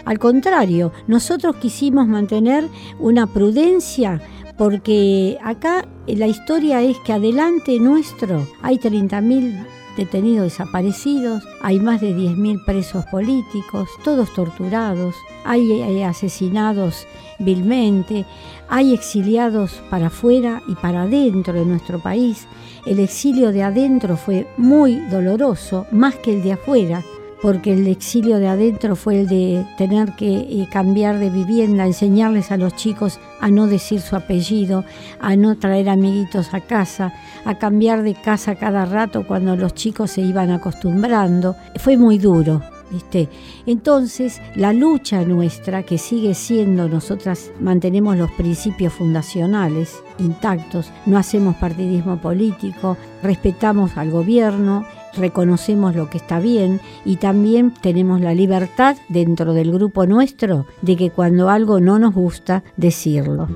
Al 0.05 0.19
contrario, 0.19 0.93
nosotros 1.07 1.57
quisimos 1.57 2.07
mantener 2.09 2.67
una 2.99 3.27
prudencia 3.27 4.21
porque 4.57 5.39
acá 5.43 5.87
la 6.07 6.27
historia 6.27 6.83
es 6.83 6.97
que 6.99 7.13
adelante 7.13 7.79
nuestro 7.81 8.47
hay 8.63 8.77
30.000 8.79 9.65
detenidos 9.97 10.45
desaparecidos, 10.45 11.45
hay 11.61 11.81
más 11.81 12.01
de 12.01 12.15
10.000 12.17 12.65
presos 12.65 13.05
políticos, 13.07 13.89
todos 14.05 14.33
torturados, 14.33 15.15
hay, 15.45 16.03
asesinados 16.03 17.07
vilmente, 17.39 18.27
hay 18.69 18.95
exiliados 18.95 19.81
para 19.91 20.07
afuera 20.09 20.63
y 20.69 20.75
para 20.75 21.03
adentro 21.03 21.55
de 21.55 21.65
nuestro 21.65 21.99
país. 21.99 22.47
El 22.87 22.99
exilio 23.01 23.53
de 23.53 23.63
adentro 23.63 24.17
fue 24.17 24.47
muy 24.57 24.97
doloroso, 25.11 25.87
más 25.91 26.17
que 26.17 26.33
el 26.33 26.43
de 26.43 26.53
afuera, 26.53 27.03
porque 27.43 27.73
el 27.73 27.87
exilio 27.87 28.39
de 28.39 28.49
adentro 28.49 28.97
fue 28.97 29.21
el 29.21 29.27
de 29.27 29.67
tener 29.79 30.13
que 30.13 30.41
eh, 30.41 30.69
cambiar 30.71 31.19
de 31.19 31.31
vivienda, 31.31 31.87
enseñarles 31.87 32.51
a 32.51 32.57
los 32.57 32.75
chicos 32.77 33.19
a 33.41 33.49
no 33.49 33.67
decir 33.67 34.01
su 34.01 34.17
apellido, 34.17 34.85
a 35.21 35.37
no 35.37 35.57
traer 35.57 35.89
amiguitos 35.89 36.53
a 36.53 36.61
casa, 36.61 37.13
a 37.45 37.59
cambiar 37.59 38.03
de 38.03 38.15
casa 38.15 38.57
cada 38.57 38.85
rato 38.85 39.27
cuando 39.27 39.57
los 39.57 39.75
chicos 39.75 40.13
se 40.13 40.21
iban 40.21 40.51
acostumbrando. 40.51 41.57
Fue 41.77 41.97
muy 41.97 42.19
duro. 42.19 42.63
¿Viste? 42.91 43.29
Entonces, 43.67 44.41
la 44.57 44.73
lucha 44.73 45.25
nuestra, 45.25 45.85
que 45.85 45.97
sigue 45.97 46.35
siendo, 46.35 46.89
nosotras 46.89 47.53
mantenemos 47.61 48.17
los 48.17 48.33
principios 48.33 48.95
fundacionales 48.95 50.03
intactos, 50.19 50.91
no 51.07 51.17
hacemos 51.17 51.55
partidismo 51.55 52.21
político, 52.21 52.97
respetamos 53.23 53.97
al 53.97 54.11
gobierno, 54.11 54.85
reconocemos 55.15 55.95
lo 55.95 56.11
que 56.11 56.19
está 56.19 56.41
bien 56.41 56.81
y 57.05 57.17
también 57.17 57.73
tenemos 57.73 58.21
la 58.21 58.35
libertad 58.35 58.97
dentro 59.09 59.53
del 59.55 59.73
grupo 59.73 60.07
nuestro 60.07 60.67
de 60.83 60.97
que 60.97 61.11
cuando 61.11 61.51
algo 61.51 61.81
no 61.81 61.99
nos 61.99 62.15
gusta, 62.15 62.63
decirlo. 62.77 63.49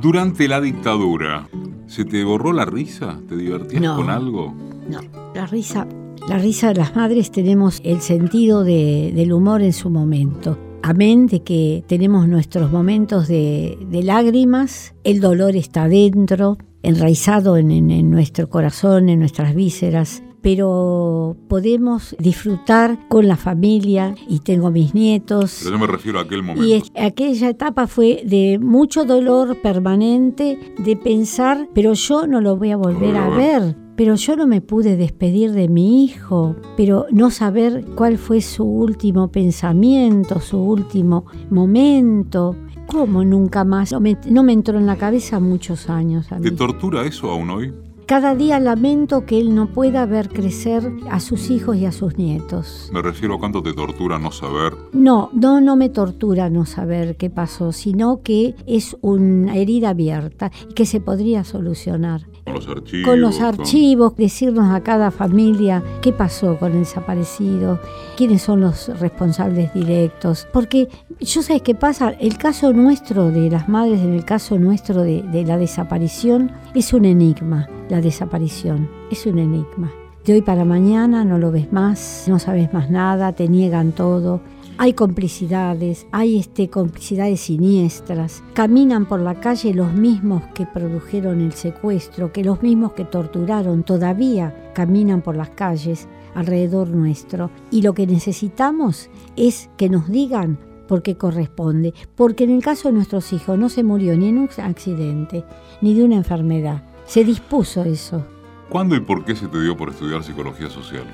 Durante 0.00 0.48
la 0.48 0.60
dictadura, 0.60 1.48
¿se 1.86 2.04
te 2.04 2.22
borró 2.24 2.52
la 2.52 2.66
risa? 2.66 3.18
¿Te 3.26 3.36
divertías 3.36 3.96
con 3.96 4.10
algo? 4.10 4.54
No, 4.88 5.00
la 5.34 5.46
risa, 5.46 5.86
la 6.28 6.36
risa 6.36 6.68
de 6.68 6.74
las 6.74 6.94
madres 6.94 7.30
tenemos 7.30 7.80
el 7.84 8.02
sentido 8.02 8.64
del 8.64 9.32
humor 9.32 9.62
en 9.62 9.72
su 9.72 9.88
momento 9.88 10.58
amén 10.84 11.26
de 11.26 11.42
que 11.42 11.82
tenemos 11.86 12.28
nuestros 12.28 12.70
momentos 12.70 13.26
de, 13.26 13.78
lágrimas, 14.04 14.94
el 15.02 15.20
dolor 15.20 15.56
está 15.56 15.88
dentro, 15.88 16.58
enraizado 16.82 17.56
en, 17.56 18.10
nuestro 18.10 18.50
corazón, 18.50 19.08
en 19.08 19.18
nuestras 19.18 19.54
vísceras, 19.54 20.22
pero 20.42 21.38
podemos 21.48 22.14
disfrutar 22.18 23.08
con 23.08 23.26
la 23.26 23.36
familia 23.36 24.14
y 24.28 24.40
tengo 24.40 24.70
mis 24.70 24.94
nietos. 24.94 25.60
Pero 25.62 25.76
yo 25.76 25.78
me 25.78 25.86
refiero 25.86 26.18
a 26.18 26.22
aquel 26.22 26.42
momento. 26.42 26.66
Y 26.66 26.82
aquella 27.00 27.48
etapa 27.48 27.86
fue 27.86 28.22
de 28.26 28.58
mucho 28.58 29.06
dolor 29.06 29.62
permanente, 29.62 30.58
de 30.78 30.96
pensar, 30.96 31.66
pero 31.74 31.94
yo 31.94 32.26
no 32.26 32.42
lo 32.42 32.58
voy 32.58 32.72
a 32.72 32.76
volver 32.76 33.16
a 33.16 33.30
ver 33.30 33.83
pero 33.96 34.16
yo 34.16 34.36
no 34.36 34.46
me 34.46 34.60
pude 34.60 34.96
despedir 34.96 35.52
de 35.52 35.68
mi 35.68 36.04
hijo, 36.04 36.56
pero 36.76 37.06
no 37.10 37.30
saber 37.30 37.84
cuál 37.94 38.18
fue 38.18 38.40
su 38.40 38.64
último 38.64 39.28
pensamiento, 39.28 40.40
su 40.40 40.58
último 40.58 41.26
momento. 41.50 42.56
¿Cómo 42.86 43.24
nunca 43.24 43.64
más? 43.64 43.92
No 43.92 44.00
me, 44.00 44.18
no 44.28 44.42
me 44.42 44.52
entró 44.52 44.78
en 44.78 44.86
la 44.86 44.96
cabeza 44.96 45.40
muchos 45.40 45.88
años. 45.88 46.26
¿Te 46.42 46.50
tortura 46.50 47.04
eso 47.06 47.30
aún 47.30 47.50
hoy? 47.50 47.72
Cada 48.06 48.34
día 48.34 48.60
lamento 48.60 49.24
que 49.24 49.38
él 49.38 49.54
no 49.54 49.68
pueda 49.68 50.04
ver 50.04 50.28
crecer 50.28 50.92
a 51.10 51.20
sus 51.20 51.48
hijos 51.50 51.76
y 51.78 51.86
a 51.86 51.92
sus 51.92 52.18
nietos. 52.18 52.90
Me 52.92 53.00
refiero 53.00 53.36
a 53.36 53.38
cuánto 53.38 53.62
te 53.62 53.72
tortura 53.72 54.18
no 54.18 54.30
saber. 54.30 54.74
No, 54.92 55.30
no, 55.32 55.62
no 55.62 55.74
me 55.74 55.88
tortura 55.88 56.50
no 56.50 56.66
saber 56.66 57.16
qué 57.16 57.30
pasó, 57.30 57.72
sino 57.72 58.20
que 58.20 58.56
es 58.66 58.94
una 59.00 59.56
herida 59.56 59.90
abierta 59.90 60.52
y 60.68 60.74
que 60.74 60.84
se 60.84 61.00
podría 61.00 61.44
solucionar. 61.44 62.26
Con 62.44 62.54
los 62.54 62.68
archivos. 62.68 63.08
Con 63.08 63.20
los 63.20 63.40
archivos, 63.40 64.16
decirnos 64.16 64.74
a 64.74 64.82
cada 64.82 65.10
familia 65.10 65.82
qué 66.02 66.12
pasó 66.12 66.58
con 66.58 66.72
el 66.72 66.80
desaparecido, 66.80 67.80
quiénes 68.16 68.42
son 68.42 68.60
los 68.60 68.88
responsables 69.00 69.72
directos. 69.72 70.46
Porque 70.52 70.88
yo 71.20 71.42
sé 71.42 71.60
qué 71.60 71.74
pasa, 71.74 72.10
el 72.10 72.36
caso 72.38 72.72
nuestro 72.72 73.30
de 73.30 73.50
las 73.50 73.68
madres, 73.68 74.00
en 74.00 74.14
el 74.14 74.24
caso 74.24 74.58
nuestro 74.58 75.02
de, 75.02 75.22
de 75.22 75.44
la 75.44 75.56
desaparición, 75.56 76.52
es 76.74 76.92
un 76.92 77.06
enigma 77.06 77.68
la 77.88 78.00
desaparición. 78.00 78.88
Es 79.10 79.26
un 79.26 79.38
enigma. 79.38 79.92
De 80.24 80.32
hoy 80.32 80.42
para 80.42 80.64
mañana 80.64 81.24
no 81.24 81.38
lo 81.38 81.50
ves 81.50 81.72
más, 81.72 82.24
no 82.28 82.38
sabes 82.38 82.72
más 82.72 82.90
nada, 82.90 83.32
te 83.32 83.48
niegan 83.48 83.92
todo. 83.92 84.40
Hay 84.76 84.94
complicidades, 84.94 86.06
hay 86.10 86.38
este, 86.38 86.68
complicidades 86.68 87.40
siniestras. 87.40 88.42
Caminan 88.54 89.06
por 89.06 89.20
la 89.20 89.40
calle 89.40 89.72
los 89.72 89.92
mismos 89.92 90.42
que 90.54 90.66
produjeron 90.66 91.40
el 91.40 91.52
secuestro, 91.52 92.32
que 92.32 92.42
los 92.42 92.62
mismos 92.62 92.92
que 92.92 93.04
torturaron, 93.04 93.84
todavía 93.84 94.72
caminan 94.74 95.22
por 95.22 95.36
las 95.36 95.50
calles 95.50 96.08
alrededor 96.34 96.88
nuestro. 96.88 97.50
Y 97.70 97.82
lo 97.82 97.94
que 97.94 98.06
necesitamos 98.06 99.10
es 99.36 99.70
que 99.76 99.88
nos 99.88 100.08
digan 100.08 100.58
por 100.88 101.02
qué 101.02 101.16
corresponde. 101.16 101.94
Porque 102.16 102.44
en 102.44 102.50
el 102.50 102.62
caso 102.62 102.88
de 102.88 102.94
nuestros 102.94 103.32
hijos 103.32 103.58
no 103.58 103.68
se 103.68 103.84
murió 103.84 104.16
ni 104.16 104.28
en 104.28 104.38
un 104.38 104.50
accidente, 104.58 105.44
ni 105.80 105.94
de 105.94 106.04
una 106.04 106.16
enfermedad 106.16 106.82
se 107.06 107.24
dispuso 107.24 107.84
eso. 107.84 108.24
¿Cuándo 108.68 108.96
y 108.96 109.00
por 109.00 109.24
qué 109.24 109.36
se 109.36 109.46
te 109.46 109.60
dio 109.60 109.76
por 109.76 109.90
estudiar 109.90 110.24
psicología 110.24 110.70
social? 110.70 111.04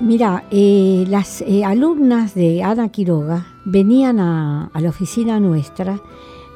Mira, 0.00 0.44
eh, 0.52 1.04
las 1.08 1.40
eh, 1.40 1.64
alumnas 1.64 2.32
de 2.34 2.62
Ana 2.62 2.88
Quiroga 2.88 3.46
venían 3.64 4.20
a, 4.20 4.70
la 4.72 4.88
oficina 4.88 5.40
nuestra 5.40 6.00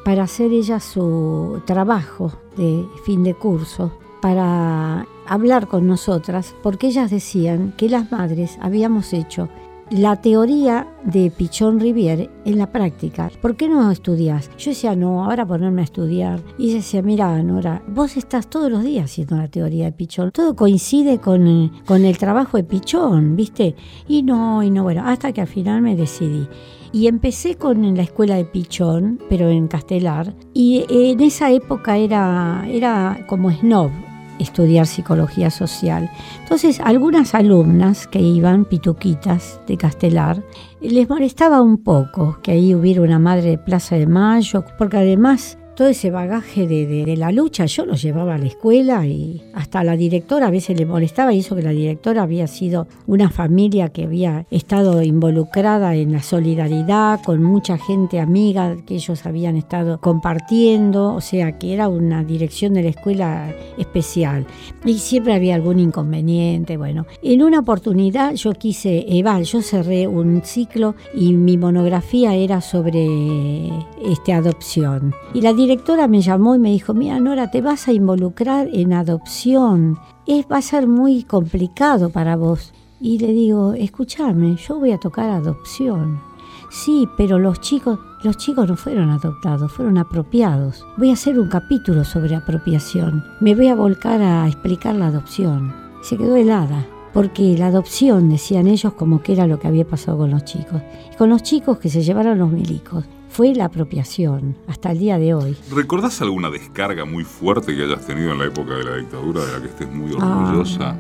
para 0.05 0.23
hacer 0.23 0.53
ellas 0.53 0.85
su 0.85 1.61
trabajo 1.65 2.33
de 2.57 2.87
fin 3.05 3.25
de 3.25 3.35
curso, 3.35 3.99
para 4.21 5.09
hablar 5.27 5.67
con 5.67 5.89
nosotras, 5.89 6.55
porque 6.63 6.87
ellas 6.87 7.11
decían 7.11 7.75
que 7.77 7.89
las 7.89 8.13
madres 8.13 8.59
habíamos 8.61 9.13
hecho 9.13 9.49
la 9.93 10.17
teoría 10.17 10.87
de 11.05 11.31
Pichón 11.31 11.79
Riviere 11.79 12.31
en 12.45 12.59
la 12.59 12.73
práctica. 12.73 13.31
¿Por 13.41 13.57
qué 13.57 13.69
no 13.69 13.91
estudias? 13.91 14.51
Yo 14.57 14.71
decía, 14.71 14.97
no, 14.97 15.25
ahora 15.25 15.47
ponerme 15.47 15.83
a 15.83 15.85
estudiar. 15.85 16.41
Y 16.59 16.69
ella 16.69 16.77
decía, 16.77 17.03
mira, 17.03 17.43
Nora, 17.43 17.83
vos 17.89 18.17
estás 18.17 18.49
todos 18.49 18.71
los 18.71 18.83
días 18.83 19.05
haciendo 19.05 19.37
la 19.37 19.49
teoría 19.49 19.85
de 19.85 19.93
Pichón. 19.93 20.31
Todo 20.33 20.57
coincide 20.57 21.19
con, 21.19 21.73
con 21.85 22.05
el 22.05 22.17
trabajo 22.17 22.57
de 22.57 22.65
Pichón, 22.65 23.37
¿viste? 23.37 23.75
Y 24.09 24.23
no, 24.23 24.63
y 24.63 24.71
no, 24.71 24.83
bueno, 24.83 25.03
hasta 25.05 25.33
que 25.33 25.43
al 25.43 25.47
final 25.47 25.83
me 25.83 25.95
decidí. 25.95 26.49
Y 26.93 27.07
empecé 27.07 27.57
con 27.57 27.95
la 27.95 28.03
escuela 28.03 28.37
de 28.37 28.45
Pichón, 28.45 29.19
pero 29.29 29.49
en 29.49 29.69
Castelar. 29.69 30.35
Y 30.55 30.85
en 30.89 31.21
esa 31.21 31.51
época 31.51 31.99
era, 31.99 32.67
era 32.69 33.25
como 33.27 33.51
snob, 33.51 33.91
estudiar 34.39 34.87
psicología 34.87 35.51
social. 35.51 36.11
Entonces, 36.43 36.81
algunas 36.81 37.35
alumnas 37.35 38.07
que 38.07 38.21
iban, 38.21 38.65
pituquitas 38.65 39.61
de 39.67 39.77
Castelar, 39.77 40.43
les 40.81 41.09
molestaba 41.09 41.63
un 41.63 41.79
poco 41.79 42.39
que 42.43 42.53
ahí 42.53 42.75
hubiera 42.75 43.03
una 43.03 43.19
madre 43.19 43.51
de 43.51 43.59
Plaza 43.59 43.97
de 43.97 44.07
Mayo, 44.07 44.65
porque 44.79 44.97
además 44.97 45.59
todo 45.75 45.89
ese 45.89 46.11
bagaje 46.11 46.67
de, 46.67 47.17
la 47.17 47.33
lucha 47.33 47.67
yo 47.67 47.87
lo 47.87 47.95
llevaba 47.95 48.35
a 48.35 48.39
la 48.39 48.47
escuela 48.47 49.07
y 49.07 49.43
hasta 49.55 49.83
la 49.85 49.97
directora 49.97 50.49
a 50.49 50.51
veces 50.51 50.79
le 50.79 50.87
molestaba 50.87 51.33
y 51.33 51.39
eso 51.39 51.57
que 51.57 51.63
la 51.63 51.71
directora 51.71 52.23
había 52.23 52.47
sido 52.47 52.87
una 53.07 53.31
familia 53.31 53.89
que 53.89 54.05
había 54.05 54.47
estado 54.51 55.03
involucrada 55.03 55.95
en 55.95 56.13
la 56.13 56.23
solidaridad 56.23 57.21
con 57.25 57.43
mucha 57.43 57.79
gente 57.79 58.21
amiga 58.21 58.77
que 58.87 58.97
ellos 58.97 59.25
habían 59.25 59.57
estado 59.57 59.99
compartiendo, 60.01 61.15
o 61.15 61.21
sea 61.21 61.59
que 61.59 61.75
era 61.75 61.89
una 61.89 62.23
dirección 62.25 62.75
de 62.75 62.83
la 62.83 62.89
escuela 62.91 63.55
especial. 63.79 64.47
Y 64.85 64.99
siempre 64.99 65.35
había 65.35 65.55
algún 65.55 65.79
inconveniente, 65.79 66.77
bueno, 66.77 67.07
en 67.23 67.43
una 67.43 67.61
oportunidad 67.61 68.35
yo 68.35 68.53
quise, 68.53 69.05
Eva, 69.09 69.41
yo 69.41 69.63
cerré 69.63 70.07
un 70.07 70.43
ciclo 70.45 70.95
y 71.15 71.33
mi 71.33 71.57
monografía 71.57 72.35
era 72.35 72.61
sobre 72.61 73.69
este 74.05 74.33
adopción. 74.33 75.15
Y 75.35 75.41
la 75.41 75.53
directora 75.63 76.09
me 76.09 76.23
llamó 76.23 76.57
y 76.57 76.59
me 76.59 76.71
dijo, 76.71 76.93
mira 76.93 77.21
Nora, 77.21 77.51
te 77.51 77.61
vas 77.61 77.87
a 77.87 77.93
involucrar 77.93 78.69
en 78.73 78.93
adopción, 78.93 79.97
es, 80.27 80.45
va 80.51 80.57
a 80.57 80.63
ser 80.63 80.89
muy 80.89 81.23
complicado 81.23 82.11
para 82.11 82.35
vos. 82.35 82.73
Y 83.01 83.19
le 83.19 83.33
digo, 83.33 83.73
escúchame, 83.73 84.57
yo 84.57 84.81
voy 84.81 84.91
a 84.91 84.99
tocar 84.99 85.31
adopción. 85.31 86.21
Sí, 86.69 87.09
pero 87.17 87.39
los 87.39 87.61
chicos, 87.61 88.01
los 88.25 88.39
chicos 88.39 88.69
no 88.69 88.77
fueron 88.77 89.11
adoptados, 89.11 89.71
fueron 89.71 89.99
apropiados. 89.99 90.85
Voy 90.97 91.11
a 91.11 91.13
hacer 91.13 91.39
un 91.39 91.49
capítulo 91.49 92.05
sobre 92.05 92.35
apropiación. 92.35 93.23
Me 93.41 93.55
voy 93.55 93.69
a 93.69 93.77
volcar 93.77 94.21
a 94.21 94.49
explicar 94.49 94.97
la 94.97 95.09
adopción. 95.09 95.73
Se 96.03 96.17
quedó 96.17 96.35
helada, 96.35 96.87
porque 97.13 97.57
la 97.57 97.69
adopción, 97.69 98.31
decían 98.31 98.67
ellos, 98.67 98.95
como 98.95 99.23
que 99.23 99.35
era 99.35 99.47
lo 99.47 99.61
que 99.61 99.69
había 99.69 99.87
pasado 99.87 100.19
con 100.19 100.31
los 100.31 100.45
chicos. 100.45 100.83
Y 101.13 101.17
con 101.17 101.29
los 101.29 101.45
chicos 101.45 101.79
que 101.79 101.89
se 101.89 102.03
llevaron 102.03 102.39
los 102.39 102.51
milicos 102.51 103.05
fue 103.33 103.55
la 103.55 103.65
apropiación 103.67 104.57
hasta 104.67 104.93
el 104.93 104.99
día 104.99 105.19
de 105.19 105.33
hoy. 105.35 105.57
¿Recordás 105.75 106.21
alguna 106.21 106.51
descarga 106.51 107.05
muy 107.07 107.25
fuerte 107.25 107.75
que 107.75 107.85
hayas 107.85 108.07
tenido 108.07 108.33
en 108.33 108.39
la 108.39 108.45
época 108.47 108.75
de 108.75 108.85
la 108.85 108.97
dictadura 108.97 109.45
de 109.45 109.53
la 109.53 109.61
que 109.61 109.69
estés 109.69 109.91
muy 109.93 110.13
orgullosa? 110.13 110.97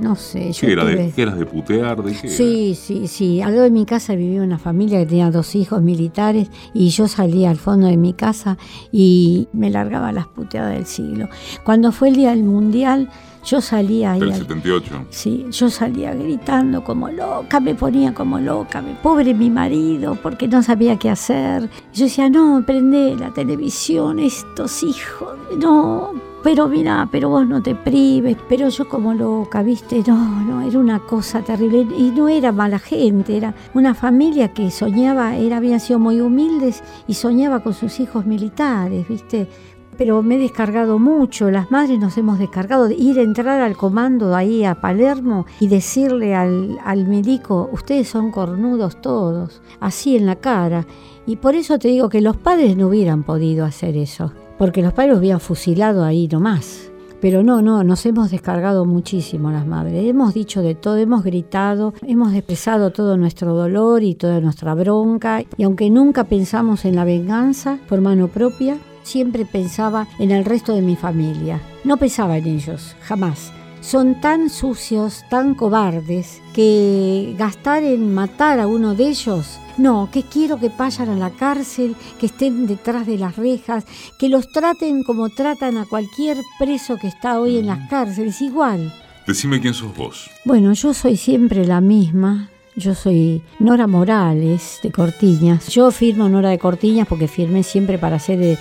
no 0.00 0.14
sé. 0.14 0.52
Yo 0.52 0.66
¿Qué 0.66 0.72
era? 0.72 0.82
tuve- 0.82 0.96
De, 0.96 1.12
¿Qué 1.12 1.22
eras 1.22 1.38
de 1.38 1.46
putear? 1.46 2.02
¿De 2.02 2.12
qué? 2.12 2.28
Sí, 2.28 2.74
sí, 2.74 3.06
sí. 3.08 3.40
Al 3.40 3.52
lado 3.52 3.62
de 3.64 3.70
mi 3.70 3.86
casa 3.86 4.14
vivía 4.14 4.42
una 4.42 4.58
familia 4.58 4.98
que 4.98 5.06
tenía 5.06 5.30
dos 5.30 5.54
hijos 5.54 5.80
militares 5.80 6.50
y 6.74 6.88
yo 6.90 7.08
salía 7.08 7.48
al 7.50 7.56
fondo 7.56 7.86
de 7.86 7.96
mi 7.96 8.12
casa 8.12 8.58
y 8.92 9.48
me 9.54 9.70
largaba 9.70 10.12
las 10.12 10.26
puteadas 10.26 10.74
del 10.74 10.84
siglo. 10.86 11.28
Cuando 11.64 11.92
fue 11.92 12.08
el 12.08 12.16
día 12.16 12.30
del 12.30 12.42
mundial, 12.44 13.08
yo 13.46 13.60
salía 13.60 14.12
ahí. 14.12 14.20
Del 14.20 14.32
al- 14.32 14.38
78. 14.40 15.06
Sí, 15.10 15.46
yo 15.50 15.70
salía 15.70 16.12
gritando 16.14 16.84
como 16.84 17.08
loca, 17.08 17.60
me 17.60 17.74
ponía 17.74 18.12
como 18.12 18.38
loca, 18.38 18.82
me- 18.82 18.94
pobre 19.02 19.32
mi 19.34 19.48
marido, 19.50 20.18
porque 20.22 20.48
no 20.48 20.62
sabía 20.62 20.98
qué 20.98 21.08
hacer. 21.10 21.70
Yo 21.94 22.04
decía, 22.04 22.28
no, 22.28 22.62
prende 22.66 23.16
la 23.16 23.32
televisión, 23.32 24.18
estos 24.18 24.82
hijos, 24.82 25.34
no, 25.58 26.12
pero 26.42 26.68
mira, 26.68 27.08
pero 27.10 27.28
vos 27.28 27.46
no 27.46 27.60
te 27.62 27.74
prives, 27.74 28.36
pero 28.48 28.68
yo 28.68 28.88
como 28.88 29.14
loca, 29.14 29.62
viste, 29.62 30.02
no, 30.06 30.16
no, 30.44 30.60
era 30.62 30.78
una 30.78 31.00
cosa 31.00 31.40
terrible. 31.42 31.86
Y 31.98 32.10
no 32.10 32.28
era 32.28 32.52
mala 32.52 32.78
gente, 32.78 33.36
era 33.36 33.54
una 33.74 33.94
familia 33.94 34.52
que 34.52 34.70
soñaba, 34.70 35.36
era, 35.36 35.56
habían 35.56 35.80
sido 35.80 35.98
muy 35.98 36.20
humildes 36.20 36.82
y 37.08 37.14
soñaba 37.14 37.60
con 37.60 37.74
sus 37.74 37.98
hijos 38.00 38.26
militares, 38.26 39.08
viste 39.08 39.48
pero 39.96 40.22
me 40.22 40.36
he 40.36 40.38
descargado 40.38 40.98
mucho, 40.98 41.50
las 41.50 41.70
madres 41.70 41.98
nos 41.98 42.16
hemos 42.18 42.38
descargado, 42.38 42.88
de 42.88 42.94
ir 42.94 43.18
a 43.18 43.22
entrar 43.22 43.60
al 43.60 43.76
comando 43.76 44.34
ahí 44.34 44.64
a 44.64 44.80
Palermo 44.80 45.46
y 45.60 45.68
decirle 45.68 46.34
al, 46.34 46.78
al 46.84 47.06
médico, 47.06 47.68
ustedes 47.72 48.08
son 48.08 48.30
cornudos 48.30 49.00
todos, 49.00 49.62
así 49.80 50.16
en 50.16 50.26
la 50.26 50.36
cara. 50.36 50.86
Y 51.26 51.36
por 51.36 51.54
eso 51.54 51.78
te 51.78 51.88
digo 51.88 52.08
que 52.08 52.20
los 52.20 52.36
padres 52.36 52.76
no 52.76 52.88
hubieran 52.88 53.24
podido 53.24 53.64
hacer 53.64 53.96
eso, 53.96 54.32
porque 54.58 54.82
los 54.82 54.92
padres 54.92 55.18
hubieran 55.18 55.40
fusilado 55.40 56.04
ahí 56.04 56.28
nomás. 56.28 56.90
Pero 57.20 57.42
no, 57.42 57.62
no, 57.62 57.82
nos 57.82 58.04
hemos 58.04 58.30
descargado 58.30 58.84
muchísimo 58.84 59.50
las 59.50 59.66
madres. 59.66 60.06
Hemos 60.06 60.34
dicho 60.34 60.60
de 60.60 60.74
todo, 60.74 60.98
hemos 60.98 61.24
gritado, 61.24 61.94
hemos 62.06 62.34
expresado 62.34 62.90
todo 62.90 63.16
nuestro 63.16 63.54
dolor 63.54 64.02
y 64.02 64.14
toda 64.14 64.40
nuestra 64.40 64.74
bronca. 64.74 65.42
Y 65.56 65.62
aunque 65.62 65.88
nunca 65.88 66.24
pensamos 66.24 66.84
en 66.84 66.94
la 66.94 67.04
venganza 67.04 67.78
por 67.88 68.02
mano 68.02 68.28
propia, 68.28 68.76
siempre 69.06 69.46
pensaba 69.46 70.08
en 70.18 70.32
el 70.32 70.44
resto 70.44 70.74
de 70.74 70.82
mi 70.82 70.96
familia. 70.96 71.60
No 71.84 71.96
pensaba 71.96 72.36
en 72.36 72.46
ellos, 72.46 72.96
jamás. 73.00 73.52
Son 73.80 74.20
tan 74.20 74.50
sucios, 74.50 75.24
tan 75.30 75.54
cobardes, 75.54 76.42
que 76.52 77.34
gastar 77.38 77.84
en 77.84 78.12
matar 78.12 78.58
a 78.58 78.66
uno 78.66 78.96
de 78.96 79.08
ellos, 79.08 79.60
no, 79.78 80.08
que 80.10 80.24
quiero 80.24 80.58
que 80.58 80.70
vayan 80.76 81.10
a 81.10 81.14
la 81.14 81.30
cárcel, 81.30 81.94
que 82.18 82.26
estén 82.26 82.66
detrás 82.66 83.06
de 83.06 83.16
las 83.16 83.36
rejas, 83.36 83.84
que 84.18 84.28
los 84.28 84.48
traten 84.48 85.04
como 85.04 85.28
tratan 85.28 85.76
a 85.76 85.84
cualquier 85.84 86.38
preso 86.58 86.96
que 86.96 87.06
está 87.06 87.38
hoy 87.38 87.58
en 87.58 87.66
las 87.66 87.88
cárceles, 87.88 88.40
igual. 88.40 88.92
Decime 89.26 89.60
quién 89.60 89.74
sos 89.74 89.94
vos. 89.96 90.30
Bueno, 90.44 90.72
yo 90.72 90.92
soy 90.92 91.16
siempre 91.16 91.64
la 91.64 91.80
misma. 91.80 92.50
Yo 92.78 92.94
soy 92.94 93.40
Nora 93.58 93.86
Morales 93.86 94.80
de 94.82 94.92
Cortiñas. 94.92 95.68
Yo 95.68 95.90
firmo 95.90 96.28
Nora 96.28 96.50
de 96.50 96.58
Cortiñas 96.58 97.08
porque 97.08 97.26
firmé 97.26 97.62
siempre 97.62 97.96
para 97.96 98.16
hacer 98.16 98.42
eh, 98.42 98.58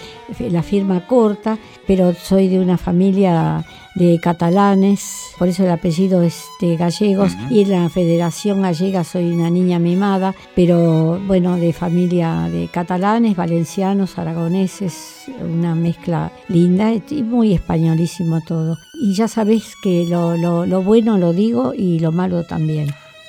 la 0.49 0.63
firma 0.63 1.05
corta, 1.05 1.57
pero 1.85 2.13
soy 2.13 2.47
de 2.47 2.59
una 2.59 2.77
familia 2.77 3.65
de 3.95 4.17
catalanes, 4.21 5.31
por 5.37 5.49
eso 5.49 5.63
el 5.65 5.69
apellido 5.71 6.21
es 6.21 6.45
de 6.61 6.77
gallegos 6.77 7.33
y 7.49 7.61
en 7.61 7.71
la 7.71 7.89
Federación 7.89 8.61
Gallega 8.61 9.03
soy 9.03 9.31
una 9.31 9.49
niña 9.49 9.79
mimada, 9.79 10.33
pero 10.55 11.19
bueno, 11.27 11.57
de 11.57 11.73
familia 11.73 12.47
de 12.51 12.69
catalanes, 12.69 13.35
valencianos, 13.35 14.17
aragoneses, 14.17 15.25
una 15.41 15.75
mezcla 15.75 16.31
linda 16.47 16.93
y 16.93 17.21
muy 17.23 17.53
españolísimo 17.53 18.39
todo. 18.47 18.77
Y 19.01 19.13
ya 19.13 19.27
sabés 19.27 19.75
que 19.83 20.05
lo, 20.09 20.37
lo- 20.37 20.65
lo 20.65 20.81
bueno 20.81 21.17
lo 21.17 21.33
digo 21.33 21.73
y 21.73 21.99
lo 21.99 22.13
malo 22.13 22.43
también. 22.45 22.87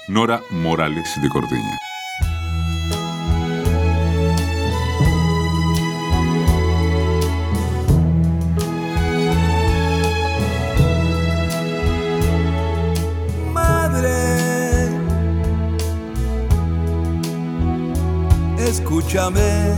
Nora 0.08 0.40
Morales 0.50 1.20
de 1.20 1.28
Cortiña. 1.28 1.78
Madre, 13.52 14.88
escúchame. 18.58 19.72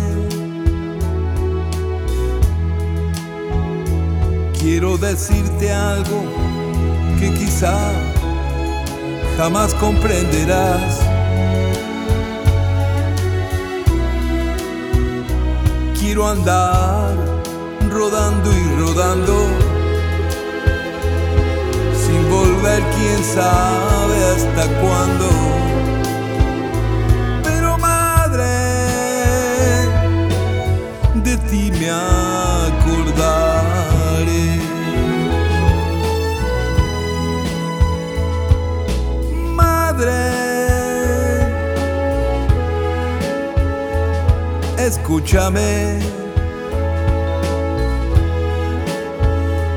Quiero 4.60 4.98
decirte 4.98 5.72
algo 5.72 6.22
que 7.18 7.32
quizá 7.32 8.17
jamás 9.38 9.72
comprenderás. 9.74 10.98
Quiero 15.96 16.26
andar 16.26 17.14
rodando 17.88 18.50
y 18.52 18.64
rodando 18.80 19.36
sin 22.04 22.28
volver 22.28 22.82
quién 22.96 23.22
sabe 23.22 24.16
hasta 24.34 24.64
cuándo. 24.80 25.28
Pero 27.44 27.78
madre, 27.78 28.56
de 31.22 31.36
ti 31.48 31.70
me 31.78 31.90
escúchame. 45.08 46.00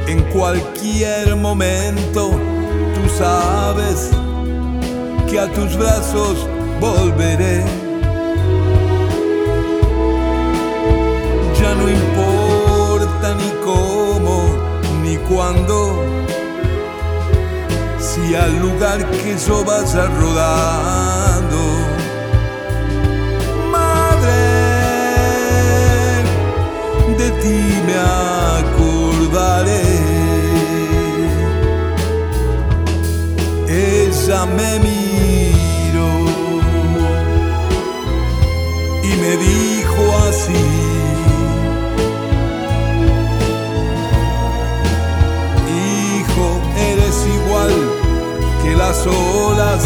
En 0.08 0.24
cualquier 0.34 1.38
momento 1.38 2.32
tú 2.94 3.10
sabes 3.18 4.10
que 5.30 5.40
a 5.40 5.48
tus 5.54 5.78
brazos 5.78 6.46
volveré. 6.82 7.64
Ya 11.62 11.76
no 11.76 11.90
importa 11.90 13.36
ni 13.36 13.52
cómo 13.64 14.58
ni 15.02 15.16
cuándo, 15.30 16.04
si 18.00 18.36
al 18.36 18.60
lugar 18.60 19.10
que 19.12 19.38
yo 19.48 19.64
vas 19.64 19.96
rodando. 19.96 22.01
Ti 27.42 27.60
me 27.88 27.96
acordaré. 28.60 29.88
Ella 33.68 34.46
me 34.58 34.72
miró 34.88 36.14
y 39.04 39.12
me 39.22 39.32
dijo 39.48 40.04
así. 40.30 40.66
Hijo, 45.82 46.48
eres 46.92 47.18
igual 47.38 47.74
que 48.64 48.72
las 48.76 49.08
olas, 49.08 49.84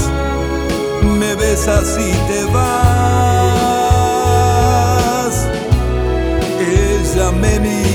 me 1.19 1.35
besas 1.35 1.97
y 1.97 2.11
te 2.29 2.43
vas. 2.53 3.64
Ella 7.45 7.94